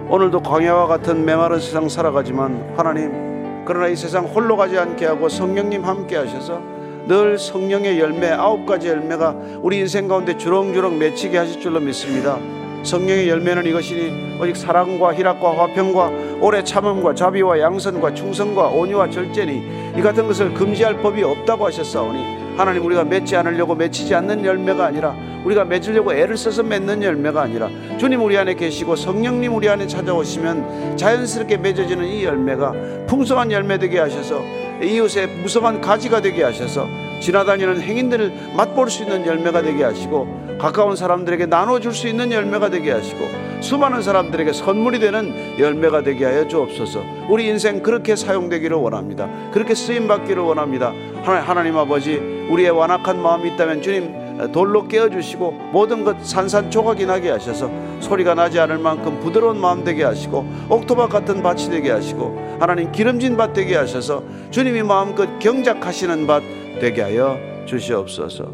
오늘도 0.10 0.42
광야와 0.42 0.88
같은 0.88 1.24
메마른 1.24 1.60
세상 1.60 1.88
살아가지만 1.88 2.74
하나님 2.76 3.64
그러나 3.66 3.88
이 3.88 3.96
세상 3.96 4.26
홀로 4.26 4.58
가지 4.58 4.78
않게 4.78 5.06
하고 5.06 5.30
성령님 5.30 5.86
함께 5.86 6.16
하셔서 6.18 6.60
늘 7.08 7.38
성령의 7.38 8.00
열매 8.00 8.30
아홉 8.30 8.66
가지 8.66 8.88
열매가 8.88 9.36
우리 9.62 9.80
인생 9.80 10.08
가운데 10.08 10.38
주렁주렁 10.38 11.00
맺히게 11.00 11.38
하실 11.38 11.60
줄로 11.60 11.80
믿습니다. 11.80 12.38
성령의 12.84 13.30
열매는 13.30 13.66
이것이니 13.66 14.40
오직 14.40 14.56
사랑과 14.56 15.14
희락과 15.14 15.58
화평과 15.58 16.12
오래 16.42 16.64
참음과 16.64 17.14
자비와 17.14 17.60
양선과 17.60 18.14
충성과 18.14 18.68
온유와 18.70 19.10
절제니 19.10 19.94
이 19.98 20.02
같은 20.02 20.28
것을 20.28 20.54
금지할 20.54 21.02
법이 21.02 21.24
없다고 21.24 21.66
하셨사오니 21.66 22.40
하나님 22.58 22.86
우리가 22.86 23.04
맺지 23.04 23.36
않으려고 23.36 23.76
맺히지 23.76 24.14
않는 24.16 24.44
열매가 24.44 24.86
아니라 24.86 25.16
우리가 25.46 25.64
맺으려고 25.66 26.14
애를 26.14 26.36
써서 26.36 26.64
맺는 26.64 27.04
열매가 27.04 27.42
아니라 27.42 27.70
주님 27.98 28.22
우리 28.22 28.38
안에 28.38 28.56
계시고 28.56 28.96
성령님 28.96 29.56
우리 29.56 29.70
안에 29.70 29.88
찾아오시면 29.88 30.98
자연스럽게 30.98 31.58
맺어지는 31.58 32.06
이 32.06 32.24
열매가 32.24 32.74
풍성한 33.08 33.52
열매 33.52 33.78
되게 33.78 34.00
하셔서 34.00 34.44
이웃의 34.82 35.28
무성한 35.42 35.82
가지가 35.82 36.22
되게 36.22 36.44
하셔서 36.44 36.88
지나다니는 37.20 37.82
행인들을 37.82 38.54
맛볼 38.56 38.90
수 38.90 39.04
있는 39.04 39.26
열매가 39.26 39.62
되게 39.62 39.84
하시고 39.84 40.58
가까운 40.60 40.96
사람들에게 40.96 41.46
나눠줄 41.46 41.94
수 41.94 42.08
있는 42.08 42.32
열매가 42.32 42.70
되게 42.70 42.92
하시고 42.92 43.28
수많은 43.62 44.02
사람들에게 44.02 44.54
선물이 44.54 45.00
되는 45.00 45.58
열매가 45.60 46.04
되게 46.04 46.26
하여 46.26 46.48
주옵소서. 46.48 47.02
우리 47.30 47.48
인생 47.48 47.82
그렇게 47.82 48.16
사용되기를 48.16 48.76
원합니다. 48.76 49.30
그렇게 49.52 49.76
쓰임 49.76 50.08
받기를 50.08 50.42
원합니다. 50.42 50.94
하나님 51.24 51.78
아버지, 51.78 52.16
우리의 52.50 52.72
완악한 52.72 53.22
마음이 53.22 53.52
있다면 53.52 53.82
주님 53.82 54.52
돌로 54.52 54.88
깨어 54.88 55.10
주시고 55.10 55.52
모든 55.72 56.04
것 56.04 56.26
산산조각이 56.26 57.06
나게 57.06 57.30
하셔서 57.30 57.70
소리가 58.00 58.34
나지 58.36 58.60
않을 58.60 58.78
만큼 58.78 59.20
부드러운 59.20 59.60
마음 59.60 59.84
되게 59.84 60.04
하시고 60.04 60.46
옥토박 60.70 61.10
같은 61.10 61.42
밭이 61.42 61.70
되게 61.70 61.92
하시고 61.92 62.58
하나님 62.60 62.92
기름진 62.92 63.38
밭 63.38 63.54
되게 63.54 63.76
하셔서 63.76 64.24
주님이 64.52 64.84
마음껏 64.84 65.40
경작하시는 65.40 66.28
밭 66.28 66.44
되게 66.80 67.02
하여 67.02 67.38
주시옵소서. 67.66 68.52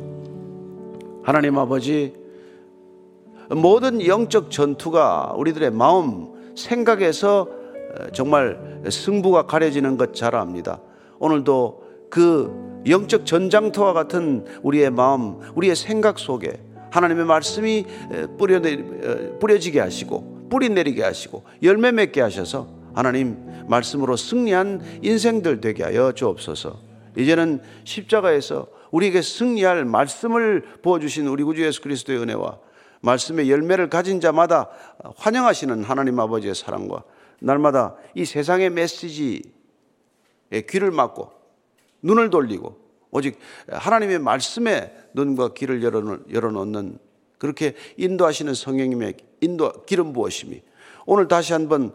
하나님 1.24 1.58
아버지 1.58 2.14
모든 3.50 4.06
영적 4.06 4.52
전투가 4.52 5.34
우리들의 5.38 5.72
마음 5.72 6.28
생각에서 6.56 7.48
정말 8.14 8.82
승부가 8.90 9.46
가려지는 9.46 9.98
것 9.98 10.14
잘 10.14 10.36
압니다. 10.36 10.80
오늘도 11.20 11.84
그 12.10 12.84
영적 12.88 13.26
전장터와 13.26 13.94
같은 13.94 14.46
우리의 14.64 14.92
마음, 14.92 15.40
우리의 15.56 15.76
생각 15.76 16.20
속에 16.20 16.60
하나님의 16.96 17.26
말씀이 17.26 17.86
뿌려 18.38 18.62
뿌려지게 19.40 19.82
하시고 19.82 20.48
뿌리 20.50 20.70
내리게 20.70 21.04
하시고 21.04 21.44
열매 21.62 21.92
맺게 21.92 22.22
하셔서 22.22 22.70
하나님 22.94 23.38
말씀으로 23.68 24.16
승리한 24.16 25.00
인생들 25.02 25.60
되게 25.60 25.84
하여 25.84 26.14
주옵소서. 26.14 26.80
이제는 27.18 27.62
십자가에서 27.84 28.68
우리에게 28.92 29.22
승리할 29.22 29.84
말씀을 29.84 30.64
부어주신 30.82 31.28
우리 31.28 31.44
구주 31.44 31.66
예수 31.66 31.82
그리스도의 31.82 32.20
은혜와 32.20 32.60
말씀의 33.02 33.52
열매를 33.52 33.90
가진 33.90 34.22
자마다 34.22 34.70
환영하시는 35.18 35.84
하나님 35.84 36.20
아버지의 36.20 36.56
사랑과 36.56 37.04
날마다 37.40 37.96
이 38.16 38.24
세상의 38.24 38.70
메시지에 38.70 39.42
귀를 40.70 40.92
막고 40.92 41.32
눈을 42.02 42.30
돌리고 42.30 42.85
오직 43.16 43.40
하나님의 43.70 44.20
말씀에 44.20 44.94
눈과 45.14 45.54
귀를 45.54 45.82
열어놓는 45.84 47.00
그렇게 47.38 47.76
인도하시는 47.96 48.54
성령님의 48.54 49.14
인도 49.40 49.86
기름 49.86 50.12
부으심이 50.12 50.62
오늘 51.06 51.28
다시 51.28 51.54
한번 51.54 51.94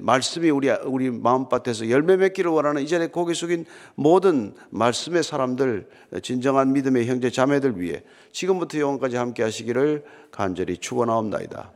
말씀이 0.00 0.50
우리 0.50 0.70
우리 0.84 1.10
마음밭에서 1.10 1.90
열매 1.90 2.16
맺기를 2.16 2.50
원하는 2.50 2.82
이전에 2.82 3.08
고개 3.08 3.34
숙인 3.34 3.64
모든 3.96 4.54
말씀의 4.70 5.24
사람들 5.24 5.88
진정한 6.22 6.72
믿음의 6.72 7.06
형제 7.06 7.30
자매들 7.30 7.80
위해 7.80 8.04
지금부터 8.30 8.78
영원까지 8.78 9.16
함께 9.16 9.42
하시기를 9.42 10.04
간절히 10.30 10.76
축원하옵나이다. 10.76 11.72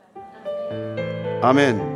아멘. 1.42 1.95